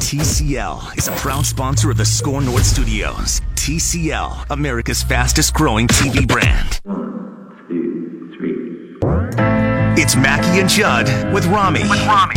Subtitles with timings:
[0.00, 3.40] TCL is a proud sponsor of the SKOR North Studios.
[3.54, 6.80] TCL, America's fastest growing TV brand.
[6.84, 10.00] One, two, three.
[10.00, 11.80] It's Mackey and Judd with Rami.
[11.88, 12.34] With Rami.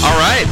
[0.00, 0.46] All right.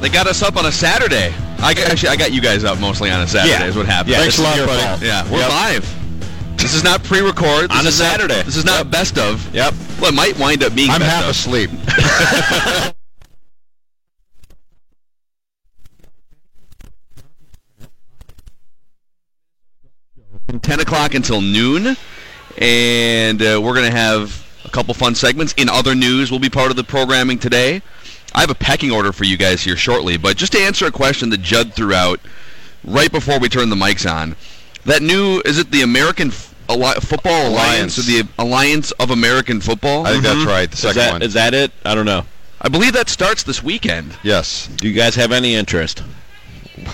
[0.00, 1.34] They got us up on a Saturday.
[1.58, 3.50] I got, actually I got you guys up mostly on a Saturday.
[3.50, 3.66] Yeah.
[3.66, 4.10] Is what happened.
[4.10, 4.82] Yeah, This thanks is a lot, your buddy.
[4.82, 5.02] fault.
[5.02, 5.50] Yeah, we're Yep.
[5.50, 5.97] live.
[6.58, 7.70] This is not pre-record.
[7.70, 8.42] This On a is not- Saturday.
[8.42, 9.54] this is not best of.
[9.54, 9.74] Yep.
[10.00, 11.30] Well, it might wind up being I'm half of.
[11.30, 11.70] asleep.
[20.48, 21.96] from 10 o'clock until noon.
[22.58, 25.52] And uh, we're going to have a couple fun segments.
[25.56, 27.82] In other news, will be part of the programming today.
[28.34, 30.90] I have a pecking order for you guys here shortly, but just to answer a
[30.90, 32.20] question that Judd threw out
[32.84, 34.36] right before we turned the mics on,
[34.84, 36.30] that new is it the American
[36.68, 38.06] Alli- Football Alliance, Alliance.
[38.06, 40.06] the Alliance of American Football?
[40.06, 40.48] I think that's mm-hmm.
[40.48, 40.70] right.
[40.70, 41.22] The Is second that, one.
[41.22, 41.72] is that it?
[41.84, 42.24] I don't know.
[42.60, 44.16] I believe that starts this weekend.
[44.22, 44.68] yes.
[44.76, 46.02] Do you guys have any interest?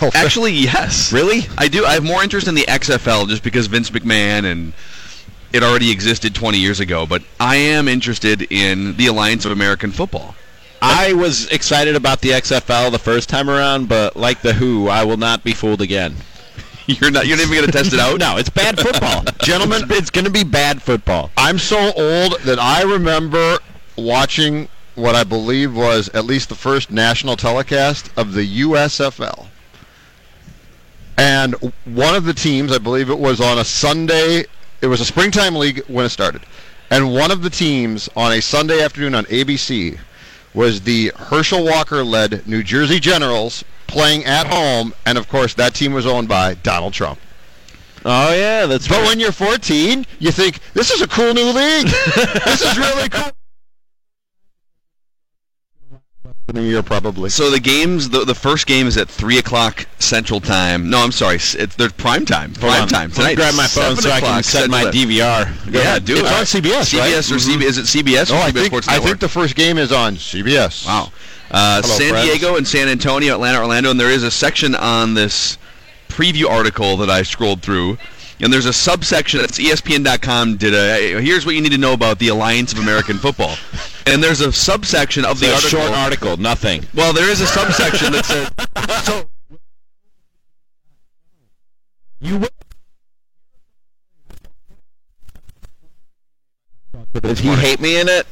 [0.00, 1.12] Well, Actually, yes.
[1.12, 1.46] Really?
[1.56, 1.84] I do.
[1.84, 4.72] I have more interest in the XFL just because Vince McMahon and
[5.52, 7.06] it already existed 20 years ago.
[7.06, 10.34] But I am interested in the Alliance of American Football.
[10.82, 15.04] I was excited about the XFL the first time around, but like the Who, I
[15.04, 16.16] will not be fooled again.
[16.86, 17.26] You're not.
[17.26, 18.18] You're not even going to test it out.
[18.18, 19.24] No, it's bad football.
[19.42, 21.30] Gentlemen, it's going to be bad football.
[21.36, 23.58] I'm so old that I remember
[23.96, 29.46] watching what I believe was at least the first national telecast of the USFL.
[31.16, 34.44] And one of the teams, I believe it was on a Sunday,
[34.82, 36.42] it was a springtime league when it started.
[36.90, 39.98] And one of the teams on a Sunday afternoon on ABC
[40.54, 44.94] was the Herschel Walker led New Jersey Generals playing at home.
[45.04, 47.18] And of course, that team was owned by Donald Trump.
[48.04, 49.08] Oh yeah, that's But right.
[49.08, 51.86] when you're 14, you think this is a cool new league.
[52.44, 53.30] this is really cool.
[56.46, 57.30] In a year, probably.
[57.30, 60.90] So the games, the, the first game is at three o'clock Central Time.
[60.90, 62.50] No, I'm sorry, it's there's prime time.
[62.50, 62.88] Hold Prime on.
[62.88, 63.36] time tonight.
[63.36, 65.46] grab my phone so I can set my DVR.
[65.72, 66.04] Go Yeah, ahead.
[66.04, 66.18] do it.
[66.18, 67.12] It's on CBS, right?
[67.14, 67.62] CBS or CBS?
[67.62, 70.16] Is it CBS or Oh, I think, Sports I think the first game is on
[70.16, 70.86] CBS.
[70.86, 71.10] Wow.
[71.50, 72.28] Uh, Hello, San friends.
[72.28, 75.56] Diego and San Antonio, Atlanta, Orlando, and there is a section on this
[76.08, 77.96] preview article that I scrolled through.
[78.40, 82.18] And there's a subsection that's ESPN.com did a here's what you need to know about
[82.18, 83.56] the Alliance of American Football.
[84.06, 85.70] And there's a subsection of It's the a article.
[85.70, 86.84] short article, nothing.
[86.94, 89.28] Well, there is a subsection that says so
[97.22, 98.26] Did he hate me in it?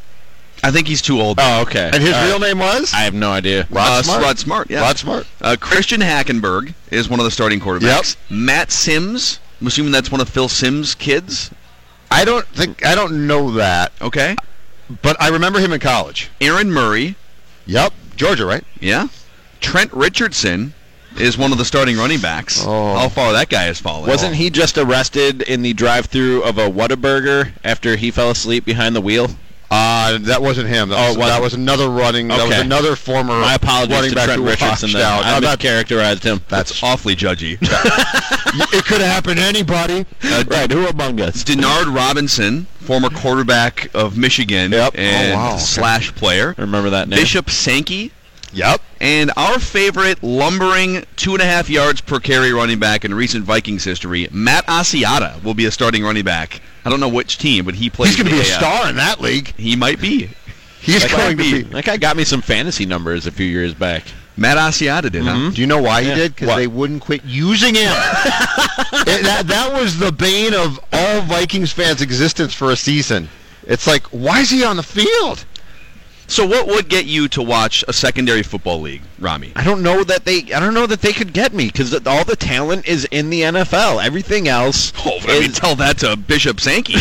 [0.64, 1.38] I think he's too old.
[1.40, 1.90] Oh, okay.
[1.92, 2.48] And his All real right.
[2.48, 2.92] name was?
[2.94, 3.66] I have no idea.
[3.70, 4.22] Rod Uh, Smart.
[4.22, 4.80] Rod Smart, yeah.
[4.80, 5.26] Rod Smart.
[5.40, 8.16] Uh, Christian Hackenberg is one of the starting quarterbacks.
[8.30, 11.50] Matt Simms, I'm assuming that's one of Phil Simms' kids.
[12.12, 14.36] I don't think I don't know that, Okay.
[15.02, 16.30] But I remember him in college.
[16.40, 17.16] Aaron Murray,
[17.66, 18.64] Yep, Georgia, right?
[18.80, 19.08] yeah.
[19.60, 20.74] Trent Richardson
[21.18, 22.64] is one of the starting running backs.
[22.66, 22.94] Oh.
[22.96, 24.08] How far that guy has fallen.
[24.08, 28.96] Wasn't he just arrested in the drive-through of a Whataburger after he fell asleep behind
[28.96, 29.28] the wheel?
[29.74, 30.90] Uh, that wasn't him.
[30.90, 32.28] That, Oh, was, that was another running.
[32.28, 33.40] That was another former.
[33.40, 34.92] My apologies running to back Trent Richardson.
[34.92, 35.00] Then.
[35.02, 35.24] out.
[35.24, 36.40] I mischaracterized him.
[36.48, 37.56] That's awfully judgy.
[37.62, 40.04] it could have happened to anybody.
[40.22, 40.70] Uh, right.
[40.70, 41.42] Who among us?
[41.42, 44.92] Denard Robinson, former quarterback of Michigan Yep.
[44.96, 45.56] and Oh, wow.
[45.56, 46.54] slash player.
[46.58, 47.18] I remember that name.
[47.18, 48.12] Bishop Sankey,
[48.52, 48.80] Yep.
[49.00, 53.44] and our favorite lumbering two and a half yards per carry running back in recent
[53.44, 56.60] Vikings history, Matt Asiata, will be a starting running back.
[56.84, 58.10] I don't know which team, but he plays.
[58.14, 59.54] He's going to be a star in that league.
[59.56, 60.28] He might be.
[60.80, 61.62] He's That guy, going to be.
[61.74, 64.02] that guy got me some fantasy numbers a few years back.
[64.36, 65.30] Matt Asiata did, huh?
[65.30, 65.54] Mm-hmm.
[65.54, 66.14] Do you know why he Yeah.
[66.16, 66.34] did?
[66.34, 67.92] Because they wouldn't quit using him.
[69.04, 73.28] It- that, that was the bane of all Vikings fans' existence for a season.
[73.66, 75.44] It's like, why is he on the field?
[76.32, 79.52] So what would get you to watch a secondary football league, Rami?
[79.54, 80.50] I don't know that they.
[80.54, 83.42] I don't know that they could get me because all the talent is in the
[83.42, 84.02] NFL.
[84.02, 86.94] Everything else, Oh, I mean, tell that to Bishop Sankey.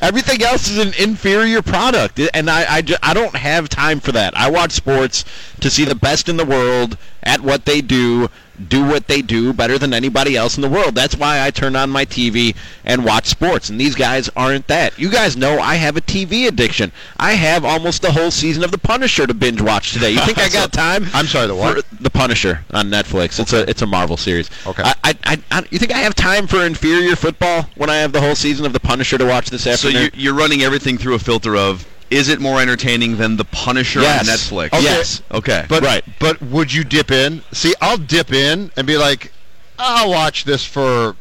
[0.00, 4.34] everything else is an inferior product, and I, I, I don't have time for that.
[4.34, 5.26] I watch sports
[5.60, 6.96] to see the best in the world
[7.26, 8.28] at what they do,
[8.68, 10.94] do what they do better than anybody else in the world.
[10.94, 13.68] That's why I turn on my TV and watch sports.
[13.68, 14.98] And these guys aren't that.
[14.98, 16.92] You guys know I have a TV addiction.
[17.18, 20.10] I have almost the whole season of The Punisher to binge watch today.
[20.10, 21.06] You think I got time?
[21.12, 21.84] I'm sorry, the what?
[22.00, 23.40] The Punisher on Netflix.
[23.40, 24.48] It's a it's a Marvel series.
[24.66, 24.82] Okay.
[24.84, 28.20] I, I, I, you think I have time for inferior football when I have the
[28.20, 30.02] whole season of The Punisher to watch this so afternoon?
[30.02, 34.00] you're, you're running everything through a filter of is it more entertaining than The Punisher
[34.00, 34.28] Yes.
[34.28, 34.66] on Netflix?
[34.74, 34.82] Okay.
[34.82, 35.22] Yes.
[35.32, 35.64] Okay.
[35.68, 36.04] But Right.
[36.18, 37.42] but would you dip in?
[37.52, 39.32] See, I'll dip in and be like,
[39.78, 41.16] I'll watch this for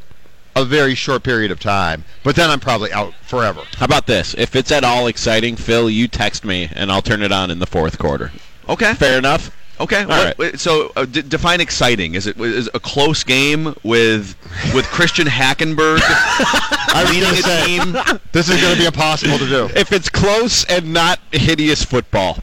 [0.55, 3.61] a very short period of time, but then I'm probably out forever.
[3.77, 4.33] How about this?
[4.37, 7.59] If it's at all exciting, Phil, you text me and I'll turn it on in
[7.59, 8.31] the fourth quarter.
[8.69, 8.93] okay.
[8.93, 9.51] Fair enough.
[9.79, 10.01] Okay.
[10.03, 10.59] All what- right.
[10.59, 12.15] So uh, d- define exciting.
[12.15, 14.35] Is it is it a close game with
[14.73, 15.99] with Christian Hackenberg
[17.11, 18.19] leading a team?
[18.31, 19.69] This is going to be impossible to do.
[19.75, 22.39] If it's close and not hideous football.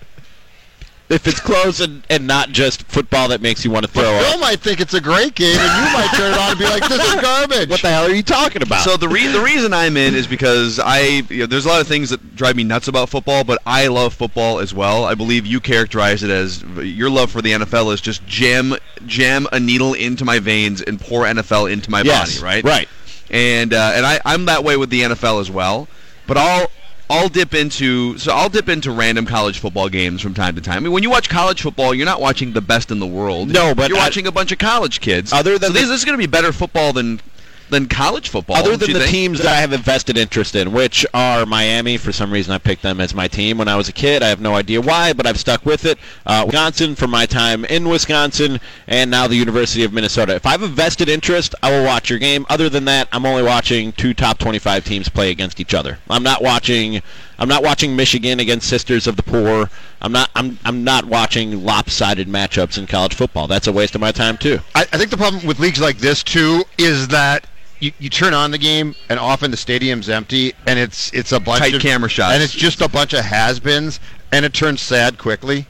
[1.13, 4.23] If it's close and, and not just football that makes you want to throw But
[4.25, 4.41] Phil up.
[4.41, 6.89] might think it's a great game, and you might turn it on and be like,
[6.89, 8.83] "This is garbage." What the hell are you talking about?
[8.83, 11.81] So the re- the reason I'm in is because I you know, there's a lot
[11.81, 15.05] of things that drive me nuts about football, but I love football as well.
[15.05, 18.75] I believe you characterize it as your love for the NFL is just jam
[19.07, 22.65] jam a needle into my veins and pour NFL into my Yes, body, right?
[22.65, 22.89] right.
[23.31, 25.89] And uh, and I I'm that way with the NFL as well.
[26.27, 26.71] But I'll
[27.13, 30.79] I'll dip into so I'll dip into random college football games from time to time.
[30.79, 33.49] I mean, when you watch college football, you're not watching the best in the world.
[33.51, 35.33] No, but you're I- watching a bunch of college kids.
[35.33, 37.21] Other than so the- this, this is going to be better football than
[37.73, 38.57] than college football.
[38.57, 39.11] Other than the think?
[39.11, 41.97] teams that I have invested interest in, which are Miami.
[41.97, 44.23] For some reason, I picked them as my team when I was a kid.
[44.23, 45.99] I have no idea why, but I've stuck with it.
[46.25, 50.35] Uh, Wisconsin for my time in Wisconsin, and now the University of Minnesota.
[50.35, 52.47] If I have a vested interest, I will watch your game.
[52.49, 55.99] Other than that, I'm only watching two top 25 teams play against each other.
[56.09, 57.03] I'm not watching.
[57.39, 59.69] I'm not watching Michigan against Sisters of the Poor.
[60.01, 60.31] I'm not.
[60.37, 60.59] I'm.
[60.65, 63.49] I'm not watching lopsided matchups in college football.
[63.49, 64.61] That's a waste of my time too.
[64.75, 67.47] I, I think the problem with leagues like this too is that
[67.83, 71.41] you, you turn on the game and often the stadium's empty and it's it's a
[71.41, 72.33] bunch Tight of camera shots.
[72.35, 73.99] and it's just a bunch of has-beens
[74.31, 75.67] and it turns sad quickly.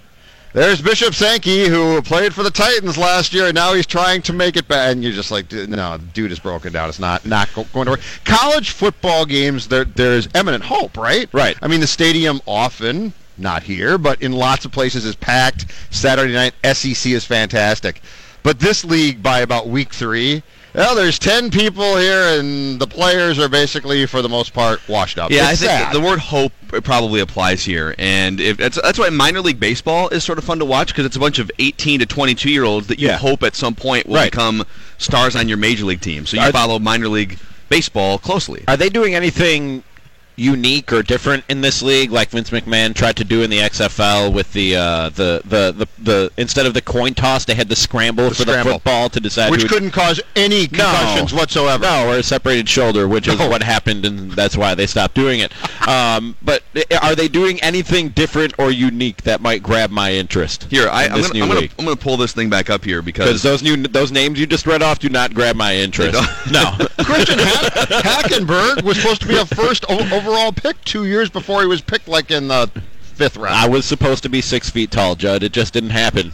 [0.53, 4.35] There's Bishop Sankey who played for the Titans last year and now he's trying to
[4.35, 7.49] make it back and you're just like no dude is broken down it's not not
[7.55, 8.00] going to work.
[8.26, 11.56] College football games there there's eminent hope right Right.
[11.62, 16.35] I mean the stadium often not here but in lots of places is packed Saturday
[16.35, 18.03] night SEC is fantastic.
[18.43, 20.43] But this league, by about week three,
[20.75, 25.19] well, there's ten people here, and the players are basically, for the most part, washed
[25.19, 25.31] up.
[25.31, 25.95] Yeah, It's I think sad.
[25.95, 26.53] the word hope
[26.85, 30.59] probably applies here, and if, that's that's why minor league baseball is sort of fun
[30.61, 33.19] to watch because it's a bunch of 18 to 22 year olds that you Yeah.
[33.19, 34.31] hope at some point will Right.
[34.31, 34.65] become
[34.99, 36.25] stars on your major league team.
[36.27, 37.39] So you Are- follow minor league
[37.69, 38.65] baseball closely.
[38.69, 39.83] Are they doing anything
[40.37, 44.32] unique or different in this league, like Vince McMahon tried to do in the XFL
[44.32, 47.76] with the uh, the, the the the instead of the coin toss, they had the
[47.76, 48.64] scramble The for scramble.
[48.64, 51.82] the football to decide which who couldn't cause any concussions whatsoever.
[51.84, 55.40] No, or a separated shoulder, which is what happened, and that's why they stopped doing
[55.40, 55.52] it.
[55.82, 56.62] Um, but
[57.02, 60.68] are they doing anything different or unique that might grab my interest?
[60.71, 61.68] Here, I, in I'm this gonna, I'm.
[61.78, 64.47] I'm gonna pull this thing back up here Because because those new those names you
[64.47, 66.14] just read off do not grab my interest.
[66.52, 66.76] No.
[67.04, 67.73] Christian Hack-
[68.23, 71.81] Hackenberg was supposed to be a first o- overall pick two years before he was
[71.81, 73.55] picked, like in the fifth round.
[73.55, 75.43] I was supposed to be six feet tall, Judd.
[75.43, 76.33] It just didn't happen.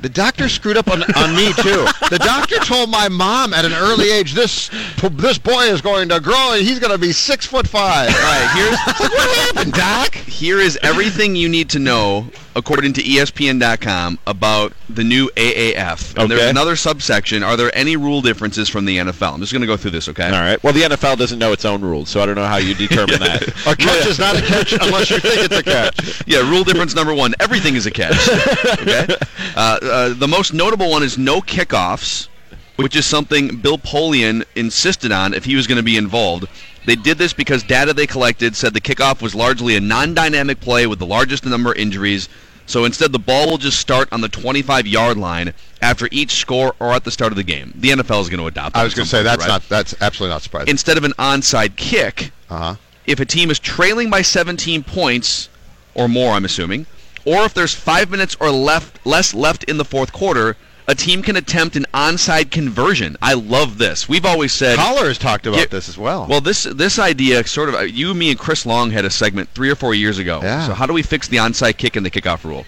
[0.00, 1.84] The doctor screwed up on, on me too.
[2.08, 4.70] The doctor told my mom at an early age, "This
[5.10, 8.08] this boy is going to grow and he's going to be six foot five.
[8.08, 10.14] all right, here's what happened, Doc?
[10.14, 16.20] here is everything you need to know according to ESPN.com about the new AAF.
[16.20, 17.42] And there's another subsection.
[17.44, 19.34] Are there any rule differences from the NFL?
[19.34, 20.26] I'm just going to go through this, okay?
[20.26, 20.62] All right.
[20.62, 23.20] Well, the NFL doesn't know its own rules, so I don't know how you determine
[23.20, 23.48] that.
[23.66, 25.98] A catch is not a catch unless you think it's a catch.
[26.26, 28.16] Yeah, rule difference number one: everything is a catch.
[28.80, 29.16] Okay.
[29.56, 32.28] Uh, uh, the most notable one is no kickoffs,
[32.76, 36.46] which is something Bill Polian insisted on if he was going to be involved.
[36.86, 40.86] They did this because data they collected said the kickoff was largely a non-dynamic play
[40.86, 42.28] with the largest number of injuries.
[42.68, 46.92] So instead, the ball will just start on the 25-yard line after each score or
[46.92, 47.72] at the start of the game.
[47.74, 48.74] The NFL is going to adopt.
[48.74, 49.48] that I was going to say that's right?
[49.48, 50.68] not that's absolutely not surprising.
[50.70, 52.76] instead of an onside kick, Uh-huh.
[53.06, 55.48] if a team is trailing by 17 points
[55.94, 56.84] or more, I'm assuming,
[57.24, 60.56] or if there's five minutes or left less left in the fourth quarter,
[60.88, 63.16] a team can attempt an onside conversion.
[63.20, 64.08] I love this.
[64.08, 66.26] We've always said Collar has talked about Get- this as well.
[66.28, 69.50] Well, this this idea sort of uh, you, me, and Chris Long had a segment
[69.50, 70.40] three or four years ago.
[70.42, 70.66] Yeah.
[70.66, 72.64] So how do we fix the onside kick and the kickoff rule?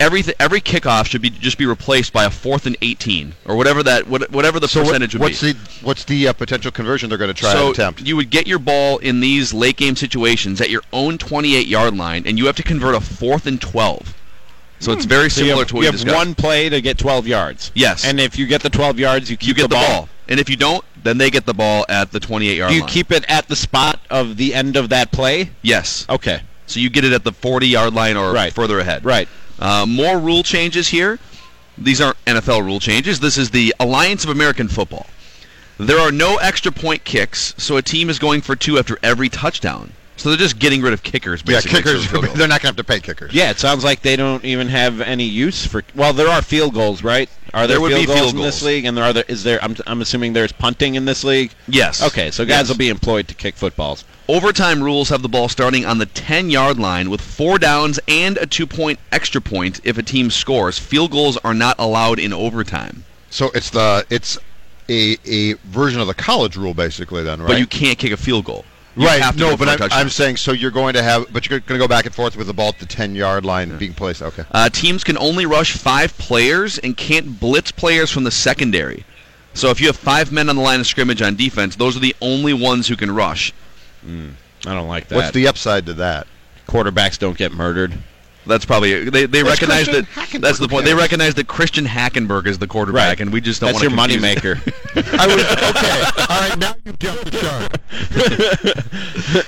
[0.00, 3.80] Every every kickoff should be just be replaced by a fourth and eighteen or whatever
[3.84, 5.52] that what- whatever the so what- percentage would what's be.
[5.52, 8.02] the what's the uh, potential conversion they're going to try so and attempt?
[8.02, 11.96] you would get your ball in these late game situations at your own 28 yard
[11.96, 14.12] line, and you have to convert a fourth and 12.
[14.84, 16.16] So it's very So similar have, to what you we have discussed.
[16.16, 17.72] one play to get 12 yards.
[17.74, 18.04] Yes.
[18.04, 20.08] And if you get the 12 yards, you keep you get the, ball.
[20.28, 22.84] and if you don't, then they get the ball at the 28 yard Do you
[22.84, 25.50] keep it at the spot of the end of that play?
[25.62, 26.06] yes.
[26.08, 26.40] Okay.
[26.66, 28.52] So you get it at the 40 yard line or Right.
[28.52, 29.04] further ahead.
[29.04, 29.28] Right.
[29.58, 31.18] Uh, more rule changes here.
[31.76, 33.20] These aren't NFL rule changes.
[33.20, 35.06] This is the Alliance of American Football.
[35.78, 39.28] There are no extra point kicks, so a team is going for two after every
[39.28, 39.92] touchdown.
[40.24, 41.42] So they're just getting rid of kickers.
[41.42, 41.70] basically.
[41.70, 41.94] yeah, kickers.
[41.96, 42.38] instead of field goals.
[42.38, 43.34] They're not going to have to pay kickers.
[43.34, 45.84] Yeah, it sounds like they don't even have any use for.
[45.94, 47.28] Well, there are field goals, right?
[47.52, 48.86] Are there, There would field be goals field in this league?
[48.86, 49.62] And there are there is there?
[49.62, 51.52] I'm, I'm assuming there's punting in this league.
[51.68, 52.02] Yes.
[52.02, 52.68] Okay, so guys Yes.
[52.70, 54.06] will be employed to kick footballs.
[54.26, 58.38] Overtime rules have the ball starting on the 10 yard line with four downs and
[58.38, 60.78] a two point extra point if a team scores.
[60.78, 63.04] Field goals are not allowed in overtime.
[63.28, 64.38] So it's the it's
[64.88, 67.48] a a version of the college rule basically then, right?
[67.48, 68.64] But you can't kick a field goal.
[68.96, 69.36] You right.
[69.36, 69.88] no, but I'm.
[69.92, 72.36] I'm saying so you're going to have, but you're going to go back and forth
[72.36, 74.22] with the ball at the 10 yard line being placed.
[74.22, 74.44] Okay.
[74.52, 79.04] Uh, teams can only rush five players and can't blitz players from the secondary.
[79.52, 82.00] So if you have five men on the line of scrimmage on defense, those are
[82.00, 83.52] the only ones who can rush.
[84.66, 85.16] I don't like that.
[85.16, 86.26] What's the upside to that?
[86.66, 87.96] quarterbacks don't get murdered?
[88.46, 90.28] That's probably they, they That's recognize Christian that.
[90.28, 90.40] Hackenberg.
[90.40, 90.84] That's the Who point.
[90.84, 93.20] They recognize that Christian Hackenberg is the quarterback, Right.
[93.20, 94.56] and we just don't That's want your to moneymaker.
[95.18, 96.32] I was okay.
[96.34, 98.84] All right, now you've jumped the shark.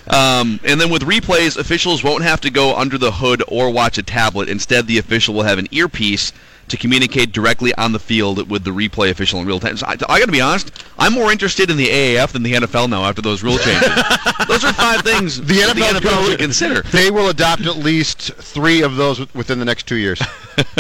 [0.09, 3.99] Um, and then with replays, officials won't have to go under the hood or watch
[3.99, 4.49] a tablet.
[4.49, 6.33] Instead, the official will have an earpiece
[6.69, 9.77] to communicate directly on the field with the replay official in real time.
[9.77, 12.55] So I, I got to be honest, I'm more interested in the AAF than the
[12.55, 13.89] NFL now after those rule changes.
[14.49, 16.83] those are five things The NFL, the NFL should consider.
[16.83, 20.21] They will adopt at least three of those within the next two years.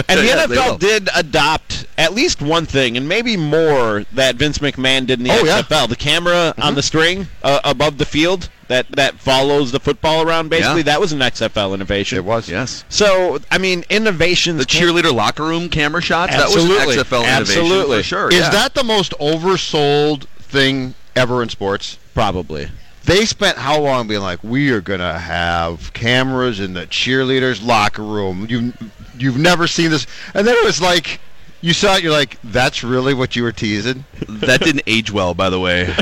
[0.08, 0.46] And the Yeah.
[0.46, 5.24] NFL did adopt at least one thing, and maybe more that Vince McMahon did in
[5.24, 5.86] the Oh, yeah.
[5.86, 10.48] The camera on the string uh, above the field that that follows the football around.
[10.48, 10.84] Basically, Yeah.
[10.84, 12.18] that was an XFL innovation.
[12.18, 12.48] It was.
[12.48, 12.84] Yes.
[12.88, 14.58] So I mean, innovations.
[14.58, 16.34] The can't- cheerleader locker room camera shots.
[16.34, 16.76] Absolutely.
[16.76, 17.96] That was an XFL innovation Absolutely.
[17.98, 18.28] for sure.
[18.28, 18.50] Is yeah.
[18.50, 21.98] that the most oversold thing ever in sports?
[22.14, 22.68] probably.
[23.04, 28.02] They spent how long being like, we are gonna have cameras in the cheerleaders' locker
[28.02, 28.46] room.
[28.48, 28.72] You
[29.16, 31.20] you've never seen this, and then it was like,
[31.60, 34.04] you saw it, you're like, that's really what you were teasing.
[34.28, 35.92] that didn't age well, by the way.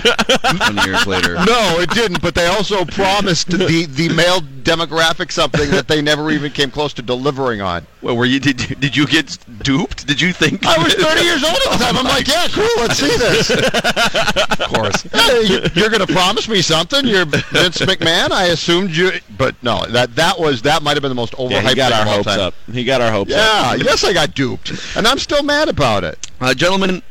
[0.56, 1.34] Twenty years later.
[1.44, 2.20] No, it didn't.
[2.22, 6.92] But they also promised the the male demographic something that they never even came close
[6.94, 7.86] to delivering on.
[8.02, 10.06] Well, were you did did you get duped?
[10.06, 11.96] Did you think I was 30 years old at the time.
[11.98, 12.68] I'm like, yeah, cool.
[12.78, 13.50] Let's see this.
[13.50, 15.02] Of course.
[15.24, 17.06] Hey, you- you're going to promise me something.
[17.06, 18.30] You're Vince McMahon.
[18.30, 19.86] I assumed you, but no.
[19.86, 22.24] That that was that might have been the most overhyped Yeah, he got our hopes
[22.26, 22.40] time.
[22.40, 22.54] up.
[22.72, 23.78] He got our hopes Yeah, up.
[23.78, 26.18] yes, I got duped, and I'm still mad about it.
[26.40, 27.02] Uh, gentlemen,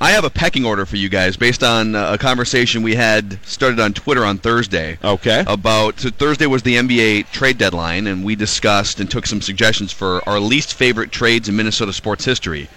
[0.00, 3.38] I have a pecking order for you guys based on uh, a conversation we had
[3.46, 4.98] started on Twitter on Thursday.
[5.02, 5.44] Okay.
[5.46, 9.92] About so Thursday was the NBA trade deadline, and we discussed and took some suggestions
[9.92, 12.68] for our least favorite trades in Minnesota sports history.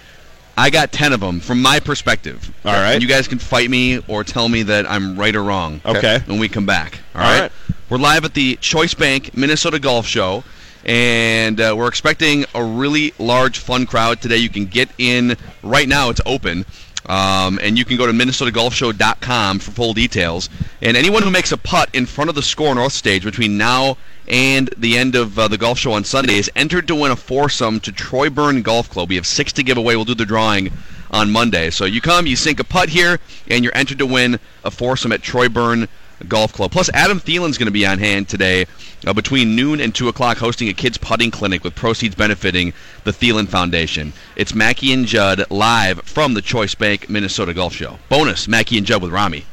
[0.56, 2.52] I got ten of them from my perspective.
[2.64, 2.94] All right.
[2.94, 5.80] And you guys can fight me or tell me that I'm right or wrong.
[5.84, 6.20] Okay.
[6.26, 7.00] When we come back.
[7.14, 7.40] All All right.
[7.42, 7.52] right.
[7.90, 10.44] We're live at the Choice Bank Minnesota Golf Show,
[10.88, 14.38] and uh, we're expecting a really large, fun crowd today.
[14.38, 16.64] You can get in right now; it's open,
[17.06, 20.48] um, and you can go to MinnesotaGolfShow.com for full details.
[20.80, 23.98] And anyone who makes a putt in front of the SKOR North stage between now
[24.28, 27.16] and the end of uh, the golf show on Sunday is entered to win a
[27.16, 29.10] foursome to Troy Burne Golf Club.
[29.10, 29.94] We have six to give away.
[29.94, 30.72] We'll do the drawing
[31.10, 31.68] on Monday.
[31.68, 33.18] So you come, you sink a putt here,
[33.50, 35.86] and you're entered to win a foursome at Troy Burne
[36.26, 36.72] Golf Club.
[36.72, 38.66] Plus, Adam Thielen's going to be on hand today
[39.06, 42.72] uh, between noon and 2 o'clock hosting a kids putting clinic with proceeds benefiting
[43.04, 44.12] the Thielen Foundation.
[44.36, 47.98] It's Mackey and Judd live from the Choice Bank Minnesota Golf Show.
[48.08, 49.44] Bonus, Mackey and Judd with Rami.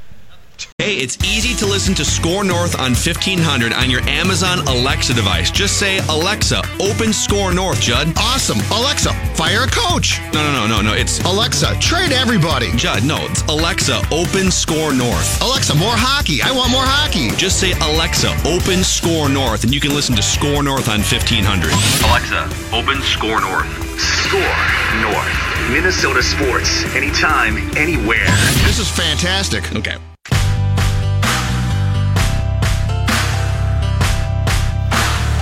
[0.86, 5.50] Hey, it's easy to listen to SKOR North on 1500 on your Amazon Alexa device.
[5.50, 8.14] Just say, Alexa, open SKOR North, Judd.
[8.18, 8.60] Awesome.
[8.72, 10.22] Alexa, fire a coach.
[10.32, 10.94] No, no, no, no, no.
[10.94, 12.70] It's Alexa, trade everybody.
[12.76, 13.04] Judd.
[13.04, 15.42] No, it's Alexa, open SKOR North.
[15.42, 16.44] Alexa, more hockey.
[16.44, 17.30] I want more hockey.
[17.36, 21.72] Just say, Alexa, open SKOR North, and you can listen to SKOR North on 1500.
[22.06, 23.66] Alexa, open SKOR North.
[23.98, 24.54] SKOR
[25.02, 25.34] North.
[25.72, 26.86] Minnesota sports.
[26.94, 28.30] Anytime, anywhere.
[28.70, 29.66] This is fantastic.
[29.76, 29.98] Okay.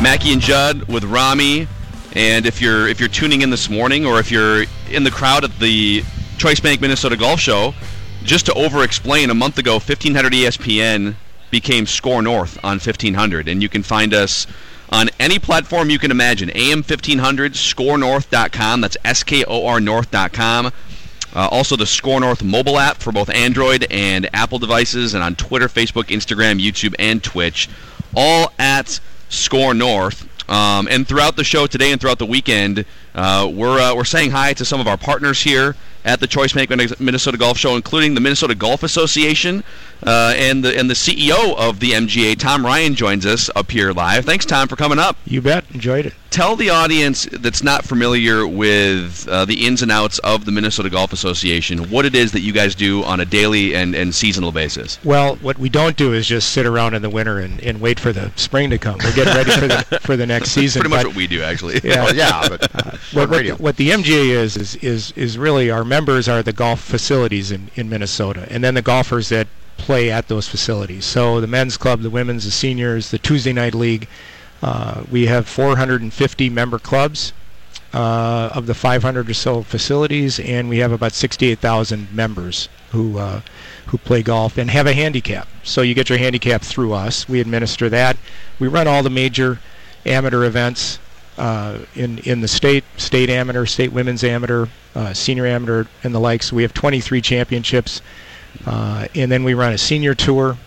[0.03, 1.65] Mackey and Judd with Rami
[2.13, 5.45] And if you're if you're tuning in this morning, or if you're in the crowd
[5.45, 6.03] at the
[6.37, 7.73] Choice Bank Minnesota Golf Show,
[8.21, 11.15] just to over-explain, a month ago, 1500 ESPN
[11.51, 14.45] became SKOR North on 1500, and you can find us
[14.89, 16.51] on any platform you can imagine.
[16.53, 18.81] AM 1500, SKORNorth.com.
[18.81, 20.65] That's S-K-O-R North.com.
[20.65, 20.71] Uh,
[21.49, 25.69] also, the SKOR North mobile app for both Android and Apple devices, and on Twitter,
[25.69, 27.69] Facebook, Instagram, YouTube, and Twitch,
[28.15, 28.99] all at
[29.33, 30.29] SKOR North.
[30.49, 32.85] Um, and throughout the show today and throughout the weekend,
[33.15, 36.53] uh, we're uh, we're saying hi to some of our partners here at the Choice
[36.55, 39.63] Make Minnesota Golf Show, including the Minnesota Golf Association
[40.05, 43.91] uh, and the and the CEO of the MGA, Tom Ryan, joins us up here
[43.91, 44.25] live.
[44.25, 45.17] Thanks, Tom, for coming up.
[45.25, 45.65] You bet.
[45.73, 46.13] Enjoyed it.
[46.29, 50.89] Tell the audience that's not familiar with uh, the ins and outs of the Minnesota
[50.89, 54.51] Golf Association what it is that you guys do on a daily and, and seasonal
[54.51, 54.97] basis.
[55.03, 57.99] Well, what we don't do is just sit around in the winter and, and wait
[57.99, 58.97] for the spring to come.
[59.03, 60.81] We're getting ready for the for the next season.
[60.81, 61.79] Pretty much but, what we do, actually.
[61.83, 65.83] Yeah, well, yeah, but what, what, what, the MGA is is is is really our
[65.83, 70.27] members are the golf facilities in, in Minnesota, and then the golfers that play at
[70.27, 71.05] those facilities.
[71.05, 74.07] So the men's club, the women's, the seniors, the Tuesday night league.
[74.61, 77.33] Uh, we have 450 member clubs
[77.93, 83.41] uh, of the 500 or so facilities, and we have about 68,000 members who uh,
[83.87, 85.47] who play golf and have a handicap.
[85.63, 87.27] So you get your handicap through us.
[87.27, 88.17] We administer that.
[88.59, 89.59] We run all the major
[90.05, 90.99] amateur events
[91.37, 96.19] uh, in in the state, state amateur, state women's amateur, uh, senior amateur, and the
[96.19, 96.43] like.
[96.43, 98.01] So we have 23 championships,
[98.65, 100.57] uh, and then we run a senior tour.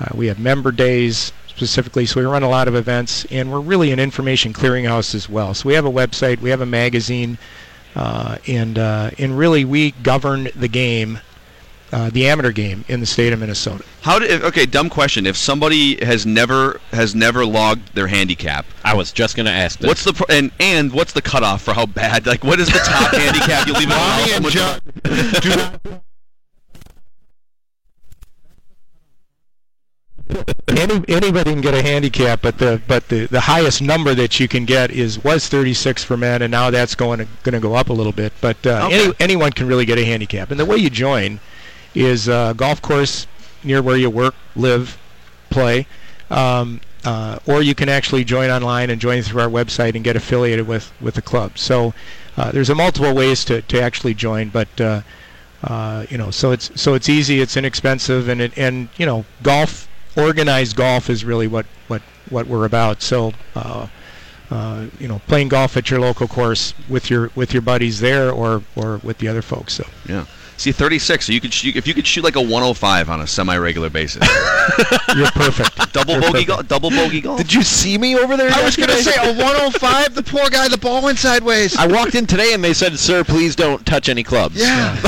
[0.00, 3.60] Uh, we have member days specifically, so we run a lot of events, and we're
[3.60, 5.54] really an information clearinghouse as well.
[5.54, 7.38] So we have a website, we have a magazine,
[7.94, 11.20] uh, and and really we govern the game
[11.92, 13.84] uh, the amateur game in the state of Minnesota.
[14.02, 14.66] How did okay?
[14.66, 15.26] Dumb question.
[15.26, 19.78] If somebody has never has never logged their handicap, I was just going to ask.
[19.78, 19.88] This.
[19.88, 22.26] What's the pro- and and what's the cutoff for how bad?
[22.26, 24.18] Like, what is the top handicap you leave it on?
[30.68, 34.48] Any, anybody can get a handicap, but the but the, the highest number that you
[34.48, 37.74] can get is was 36 for men, and now that's going to going to go
[37.74, 38.32] up a little bit.
[38.40, 39.04] But uh, okay.
[39.04, 41.38] any, anyone can really get a handicap, and the way you join
[41.96, 43.26] is a golf course
[43.64, 44.98] near where you work, live,
[45.50, 45.86] play.
[46.30, 50.16] Um, uh, or you can actually join online and join through our website and get
[50.16, 51.56] affiliated with, with the club.
[51.56, 51.94] So
[52.36, 55.02] uh, there's a multiple ways to, to actually join, but uh,
[55.62, 59.24] uh you know, so it's so it's easy, it's inexpensive, and it, and you know,
[59.42, 63.02] golf, organized golf is really what what what we're about.
[63.02, 63.32] So.
[63.54, 63.88] Uh,
[64.48, 68.30] uh, you know, playing golf at your local course with your with your buddies there,
[68.30, 69.74] or or with the other folks.
[69.74, 70.24] So yeah,
[70.58, 71.26] See, 36.
[71.26, 74.26] So you could shoot, if you could shoot like a 105 on a semi-regular basis.
[75.16, 75.76] You're perfect.
[75.92, 76.48] double You're bogey perfect.
[76.48, 76.68] golf.
[76.68, 77.38] Double bogey golf.
[77.38, 78.50] Did you see me over there?
[78.50, 80.14] I was going to say a 105.
[80.14, 81.76] The poor guy, the ball went sideways.
[81.76, 84.94] I walked in today and they said, "Sir, please don't touch any clubs." Yeah.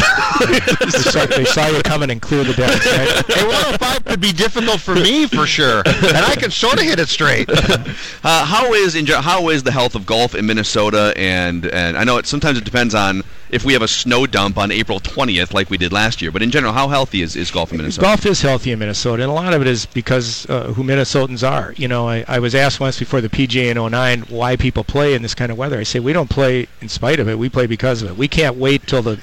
[0.47, 2.87] they, saw, they, saw, you coming and clear the decks.
[2.87, 3.43] Right?
[3.43, 6.99] A 105 could be difficult for me for sure, and I can sort of hit
[6.99, 7.49] it straight.
[7.51, 11.13] Uh, how is in, how is the health of golf in Minnesota?
[11.17, 14.59] And and I know it sometimes it depends on if we have a snow dump
[14.59, 16.31] on April 20th, like we did last year.
[16.31, 18.07] But in general, how healthy is, is golf in Minnesota?
[18.07, 21.49] Golf is healthy in Minnesota, and a lot of it is because uh, who Minnesotans
[21.49, 21.73] are.
[21.77, 25.15] You know, I, I was asked once before the PGA in 09 why people play
[25.15, 25.79] in this kind of weather.
[25.79, 27.39] I say we don't play in spite of it.
[27.39, 28.17] We play because of it.
[28.17, 29.21] We can't wait till the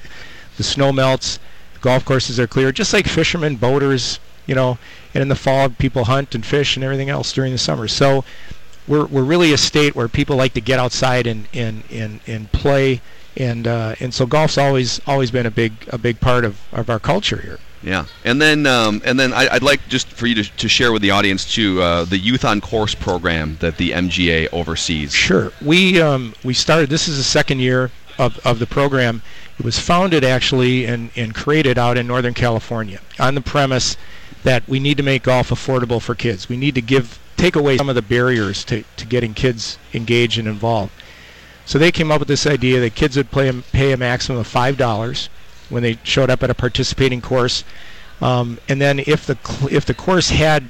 [0.57, 1.39] the snow melts,
[1.81, 4.77] golf courses are clear, just like fishermen, boaters, you know,
[5.13, 7.87] and in the fall people hunt and fish and everything else during the summer.
[7.87, 8.23] So
[8.87, 12.51] we're we're really a state where people like to get outside and and and, and
[12.51, 13.01] play
[13.37, 16.89] and uh, and so golf's always always been a big a big part of, of
[16.89, 17.59] our culture here.
[17.83, 20.91] Yeah, and then um, and then I, would like just for you to, to share
[20.91, 25.13] with the audience too uh, the Youth on Course program that the MGA oversees.
[25.13, 26.89] Sure, we um, we started.
[26.89, 29.21] This is the second year of, of the program.
[29.59, 33.97] It was founded actually and, and created out in Northern California on the premise
[34.43, 36.49] that we need to make golf affordable for kids.
[36.49, 40.37] We need to give take away some of the barriers to, to getting kids engaged
[40.37, 40.91] and involved.
[41.65, 44.47] So they came up with this idea that kids would play, pay a maximum of
[44.47, 45.29] five dollars
[45.69, 47.63] when they showed up at a participating course,
[48.21, 49.37] um, and then if the
[49.71, 50.69] if the course had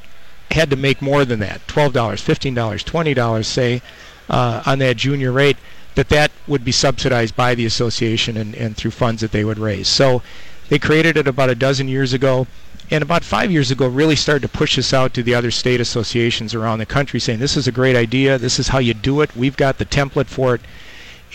[0.51, 3.81] had to make more than that, twelve dollars, fifteen dollars, twenty dollars, say,
[4.29, 5.57] uh, on that junior rate,
[5.95, 9.59] that that would be subsidized by the association and, and through funds that they would
[9.59, 9.87] raise.
[9.87, 10.21] So
[10.69, 12.47] they created it about a dozen years ago
[12.91, 15.81] and about five years ago really started to push this out to the other state
[15.81, 18.37] associations around the country saying this is a great idea.
[18.37, 19.35] This is how you do it.
[19.35, 20.61] We've got the template for it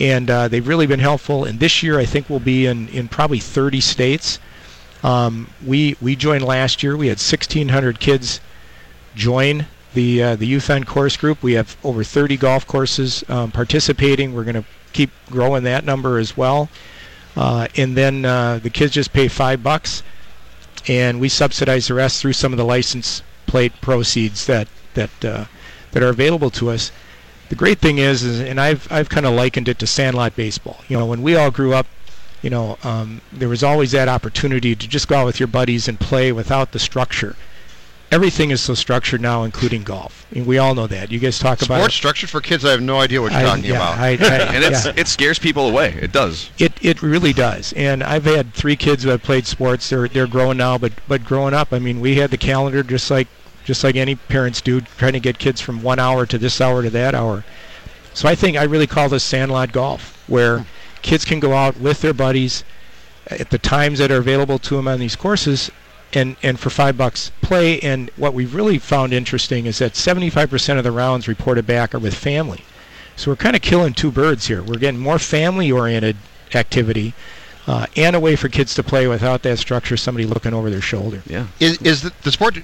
[0.01, 3.07] and uh, they've really been helpful and this year i think we'll be in, in
[3.07, 4.39] probably 30 states
[5.03, 8.39] um, we we joined last year we had 1600 kids
[9.15, 11.43] join the uh, the youth on course group.
[11.43, 14.33] We have over 30 golf courses um, participating.
[14.33, 16.69] We're going to keep growing that number as well.
[17.35, 20.03] Uh, and then uh, the kids just pay five bucks,
[20.87, 25.45] and we subsidize the rest through some of the license plate proceeds that that uh,
[25.91, 26.91] that are available to us.
[27.51, 30.77] The great thing is, is and I've I've kind of likened it to sandlot baseball.
[30.87, 31.85] You know, when we all grew up,
[32.41, 35.89] you know, um, there was always that opportunity to just go out with your buddies
[35.89, 37.35] and play without the structure.
[38.09, 40.25] Everything is so structured now, including golf.
[40.31, 41.11] I mean, we all know that.
[41.11, 42.63] You guys talk about Sports structured for kids.
[42.63, 43.97] I have no idea what you're I- talking yeah, about.
[43.97, 44.11] I- I-
[44.55, 44.93] and it's yeah.
[44.95, 45.89] it scares people away.
[46.01, 46.49] It does.
[46.57, 47.73] It it really does.
[47.73, 49.89] And I've had three kids who have played sports.
[49.89, 53.11] They're they're growing now, but but growing up, I mean, we had the calendar just
[53.11, 53.27] like
[53.71, 56.83] just like any parents do, trying to get kids from one hour to this hour
[56.83, 57.45] to that hour.
[58.13, 60.65] So I think I really call this sandlot golf, where
[61.01, 62.65] kids can go out with their buddies
[63.27, 65.71] at the times that are available to them on these courses,
[66.11, 67.79] and and for five bucks play.
[67.79, 71.99] And what we've really found interesting is that 75% of the rounds reported back are
[71.99, 72.65] with family.
[73.15, 74.61] So we're kind of killing two birds here.
[74.61, 76.17] We're getting more family-oriented
[76.53, 77.13] activity,
[77.67, 80.81] uh, and a way for kids to play without that structure, somebody looking over their
[80.81, 81.23] shoulder.
[81.25, 81.47] Yeah.
[81.61, 82.57] Is, is the, the sport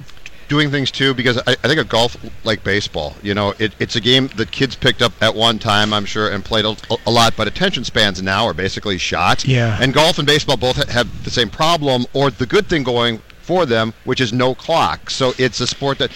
[0.48, 1.14] doing things too?
[1.14, 3.16] Because I, I think of golf like baseball.
[3.22, 6.30] You know, it, it's a game that kids picked up at one time, I'm sure,
[6.30, 7.36] and played a, a lot.
[7.36, 9.46] But attention spans now are basically shot.
[9.46, 9.78] Yeah.
[9.82, 13.66] And golf and baseball both have the same problem, or the good thing going for
[13.66, 15.10] them, which is no clock.
[15.10, 16.12] So it's a sport that.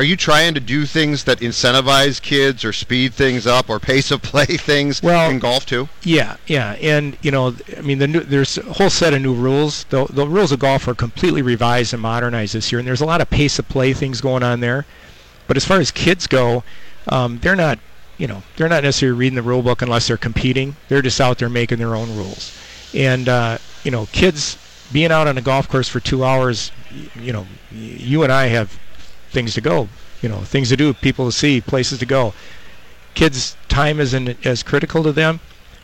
[0.00, 4.10] Are you trying to do things that incentivize kids or speed things up or pace
[4.10, 5.90] of play things Well- in golf too?
[6.02, 9.34] Yeah, yeah, and you know, I mean, the new, there's a whole set of new
[9.34, 9.84] rules.
[9.90, 13.04] The, the rules of golf are completely revised and modernized this year, and there's a
[13.04, 14.86] lot of pace of play things going on there.
[15.46, 16.64] But as far as kids go,
[17.08, 17.78] um, they're not,
[18.16, 20.76] you know, they're not necessarily reading the rule book unless they're competing.
[20.88, 22.58] They're just out there making their own rules,
[22.94, 24.56] and uh, you know, kids
[24.94, 26.72] being out on a golf course for two hours,
[27.20, 28.78] you know, you and I have
[29.30, 29.88] things to go,
[30.20, 32.34] you know, things to do, people to see, places to go
[33.14, 35.40] kids' time isn't as critical to them.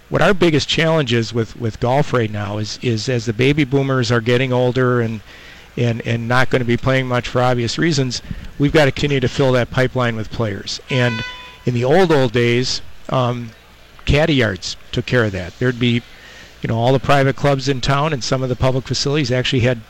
[0.09, 3.65] What our biggest challenge is with, with golf right now is is as the baby
[3.65, 5.21] boomers are getting older and
[5.77, 8.23] and, and not going to be playing much for obvious reasons,
[8.59, 10.81] we've got to continue to fill that pipeline with players.
[10.89, 11.23] And
[11.67, 12.81] in the old old days,
[13.11, 13.51] um,
[14.07, 15.59] caddy yards took care of that.
[15.59, 16.03] There'd be,
[16.63, 19.61] you know, all the private clubs in town and some of the public facilities actually
[19.61, 19.81] had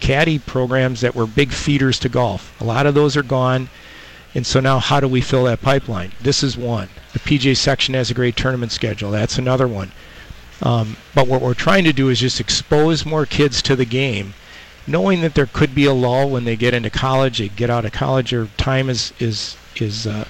[0.00, 2.58] caddy programs that were big feeders to golf.
[2.60, 3.68] A lot of those are gone.
[4.34, 6.12] And so now, how do we fill that pipeline?
[6.20, 6.88] This is one.
[7.12, 9.10] The PGA section has a great tournament schedule.
[9.10, 9.92] That's another one.
[10.62, 14.34] Um, but what we're trying to do is just expose more kids to the game,
[14.86, 17.38] knowing that there could be a lull when they get into college.
[17.38, 20.24] They get out of college, their time is is is uh,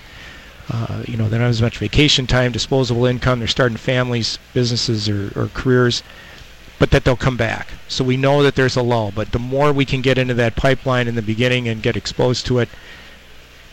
[0.71, 3.39] uh, you know they don't have as much vacation time, disposable income.
[3.39, 6.03] They're starting families, businesses, or, or careers,
[6.79, 7.69] but that they'll come back.
[7.89, 9.13] So we know that there's a lull.
[9.15, 12.47] But the more we can get into that pipeline in the beginning and get exposed
[12.47, 12.69] to it,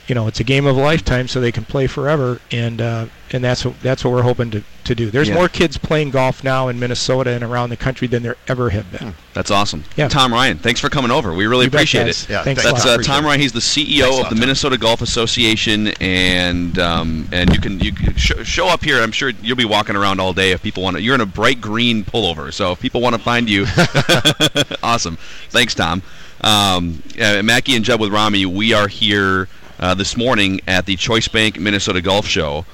[0.07, 3.07] you know, it's a game of a lifetime, so they can play forever, and uh,
[3.31, 5.09] and that's what that's what we're hoping to, to do.
[5.09, 5.33] There's Yeah.
[5.35, 8.91] more kids playing golf now in Minnesota and around the country than there ever have
[8.91, 9.15] been.
[9.33, 9.83] That's awesome.
[9.97, 10.07] Yeah.
[10.07, 11.33] Tom Ryan, thanks for coming over.
[11.33, 12.23] We really You appreciate guys.
[12.25, 12.29] it.
[12.29, 13.39] Yeah, Thanks a That's uh, Tom Ryan.
[13.41, 18.15] He's the CEO of the Minnesota Golf Association, and um, and you can you can
[18.15, 19.01] sh- show up here.
[19.01, 21.01] I'm sure you'll be walking around all day if people want to.
[21.01, 23.65] You're in a bright green pullover, so if people want to find you,
[24.83, 25.17] awesome.
[25.49, 26.03] Thanks, Tom.
[26.41, 28.45] Um, uh, Mackey and Judd with Rami.
[28.45, 29.47] We are here
[29.79, 32.65] uh, this morning at the Choice Bank Minnesota Golf Show,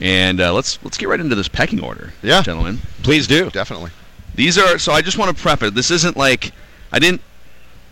[0.00, 2.42] and uh, let's let's get right into this pecking order, Yeah.
[2.42, 2.80] gentlemen.
[3.02, 3.50] Please do.
[3.50, 3.90] Definitely.
[4.34, 4.92] These are so.
[4.92, 5.74] I just want to prep It.
[5.74, 6.52] This isn't like
[6.92, 7.22] I didn't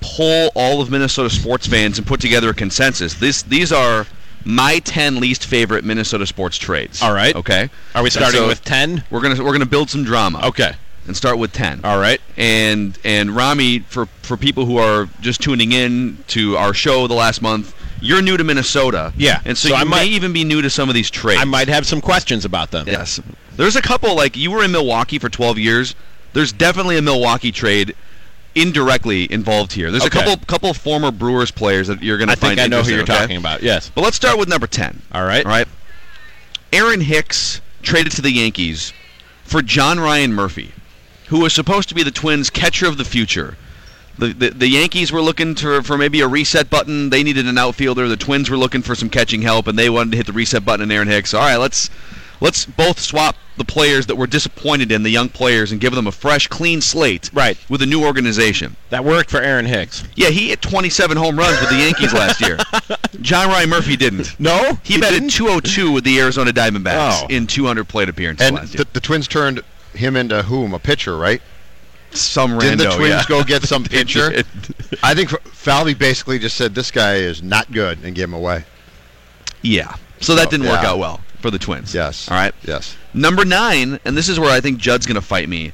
[0.01, 3.15] pull all of Minnesota sports fans and put together a consensus.
[3.15, 4.07] This these are
[4.45, 7.01] my ten least favorite Minnesota sports trades.
[7.03, 7.35] All right.
[7.35, 7.71] Okay.
[7.95, 9.05] Are we And starting so with 10?
[9.11, 10.41] We're gonna we're gonna build some drama.
[10.49, 10.73] Okay.
[11.07, 11.81] And start with ten.
[11.85, 12.21] All right.
[12.37, 17.15] And and Rami, for for people who are just tuning in to our show the
[17.15, 19.13] last month, you're new to Minnesota.
[19.17, 19.41] Yeah.
[19.45, 21.41] And so, So you I may might- even be new to some of these trades.
[21.41, 22.87] I might have some questions about them.
[22.89, 23.21] Yes.
[23.57, 25.95] There's a couple like you were in Milwaukee for 12 years.
[26.33, 27.95] There's definitely a Milwaukee trade
[28.55, 29.91] indirectly involved here.
[29.91, 30.21] There's Okay.
[30.21, 32.83] a couple couple former Brewers players that you're going to I find think I know
[32.83, 33.13] who you're okay?
[33.17, 33.63] talking about.
[33.63, 33.91] Yes.
[33.95, 35.03] But let's start with number 10.
[35.13, 35.45] All right.
[35.45, 35.67] All right.
[36.73, 38.93] Aaron Hicks traded to the Yankees
[39.45, 40.73] for John Ryan Murphy,
[41.29, 43.57] who was supposed to be the Twins' catcher of the future.
[44.19, 47.11] The, the, the Yankees were looking to, for maybe a reset button.
[47.11, 48.07] They needed an outfielder.
[48.09, 50.65] The Twins were looking for some catching help, and they wanted to hit the reset
[50.65, 51.35] button in Aaron Hicks.
[51.35, 51.91] All right, let's
[52.41, 56.07] let's both swap the players that we're disappointed in, the young players, and give them
[56.09, 57.31] a fresh, clean slate.
[57.33, 57.57] Right.
[57.69, 58.77] With a new organization.
[58.91, 60.03] That worked for Aaron Hicks.
[60.17, 62.59] Yeah, he hit 27 home runs with the Yankees last year.
[63.21, 64.39] John Ryan Murphy didn't.
[64.41, 67.27] No, He, batted 202 with the Arizona Diamondbacks Oh.
[67.31, 68.85] in 200 plate appearances And last year.
[68.85, 69.61] the, the Twins turned
[69.95, 70.75] him into whom?
[70.75, 71.41] A pitcher, right?
[72.15, 73.25] Some Didn't the Twins yeah.
[73.29, 74.43] go get some pitcher?
[75.03, 78.65] I think Falvey basically just said this guy is not good and gave him away.
[79.63, 79.97] Yeah.
[80.21, 81.95] So that didn't work out well for the Twins.
[81.95, 82.31] Yes.
[82.31, 82.55] All right.
[82.63, 82.97] Yes.
[83.13, 85.73] Number nine, and this is where I think Judd's going to fight me.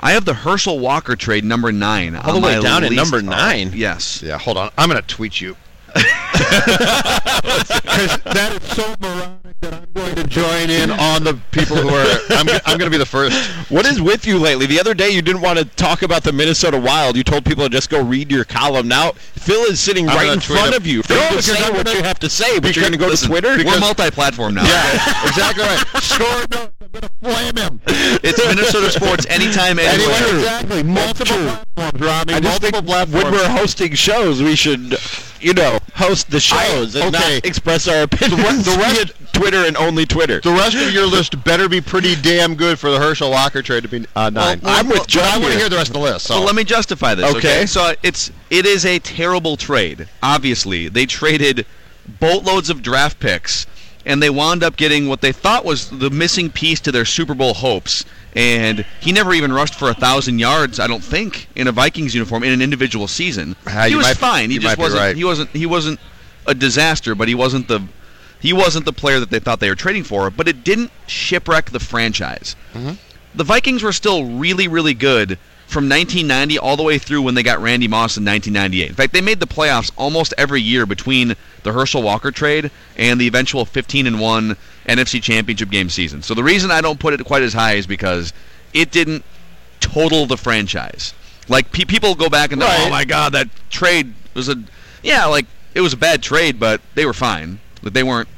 [0.00, 2.14] I have the Herschel Walker trade number nine.
[2.14, 3.72] All the on way down at number nine.
[3.74, 4.22] Yes.
[4.22, 4.38] Yeah.
[4.38, 4.70] Hold on.
[4.78, 5.56] I'm gonna tweet you.
[8.06, 12.18] that is so moronic that I'm going to Join in on the people who are.
[12.30, 12.46] I'm.
[12.66, 13.34] I'm gonna be the first.
[13.70, 14.66] What is with you lately?
[14.66, 17.16] The other day you didn't want to talk about the Minnesota Wild.
[17.16, 18.86] You told people to just go read your column.
[18.88, 21.02] Now Phil is sitting I'm right in front of you.
[21.02, 23.30] Phil, No, because say what you have to say, but you're going to go Listen,
[23.30, 23.64] to Twitter.
[23.64, 24.64] We're multi-platform now.
[24.64, 25.28] Yeah.
[25.28, 25.84] exactly right.
[26.02, 26.44] Score.
[26.50, 27.80] No, I'm gonna flame him.
[28.22, 30.14] It's Minnesota sports anytime, anywhere.
[30.14, 30.82] Anyway, exactly.
[30.82, 31.36] Multiple
[31.74, 32.34] platforms, Robbie.
[32.34, 33.24] I just multiple think platforms.
[33.24, 34.96] when we're hosting shows, we should,
[35.40, 37.34] you know, host the shows and okay.
[37.36, 40.40] not express our opinions the rest- Twitter and only Twitter.
[40.40, 43.82] the rest of your list better be pretty damn good for the Herschel Walker trade
[43.84, 44.60] to be uh, nine.
[44.62, 45.58] well, I'm with John but I want to here.
[45.60, 46.26] hear the rest of the list.
[46.26, 46.34] So.
[46.34, 47.26] So let me justify this.
[47.36, 47.38] Okay.
[47.38, 47.66] Okay.
[47.66, 50.08] So it's it is a terrible trade.
[50.22, 51.66] Obviously, they traded
[52.20, 53.66] boatloads of draft picks,
[54.06, 57.34] and they wound up getting what they thought was the missing piece to their Super
[57.34, 58.04] Bowl hopes.
[58.34, 62.14] And he never even rushed for a thousand yards, I don't think, in a Vikings
[62.14, 63.56] uniform in an individual season.
[63.66, 64.50] Ah, he you was might- fine.
[64.50, 65.00] He you just might wasn't.
[65.00, 65.16] right.
[65.16, 65.50] He wasn't.
[65.50, 65.98] He wasn't
[66.48, 67.86] a disaster, but he wasn't the.
[68.40, 70.30] He wasn't the player that they thought they were trading for.
[70.30, 72.92] But it didn't shipwreck the franchise mm-hmm.
[73.34, 77.42] the Vikings were still really, really good from 1990 all the way through when they
[77.42, 78.88] got Randy Moss in 1998.
[78.88, 83.20] In fact, they made the playoffs almost every year between the Herschel Walker trade and
[83.20, 84.56] the eventual 15 and 1
[84.88, 86.22] NFC Championship game season.
[86.22, 88.32] So the reason I don't put it quite as high is because
[88.72, 89.24] it didn't
[89.80, 91.12] total the franchise.
[91.48, 92.86] Like pe- people go back and oh Right.
[92.86, 94.56] oh my god, that trade was a
[95.02, 97.60] yeah, like it was a bad trade, but they were fine.
[97.82, 98.28] But they weren't.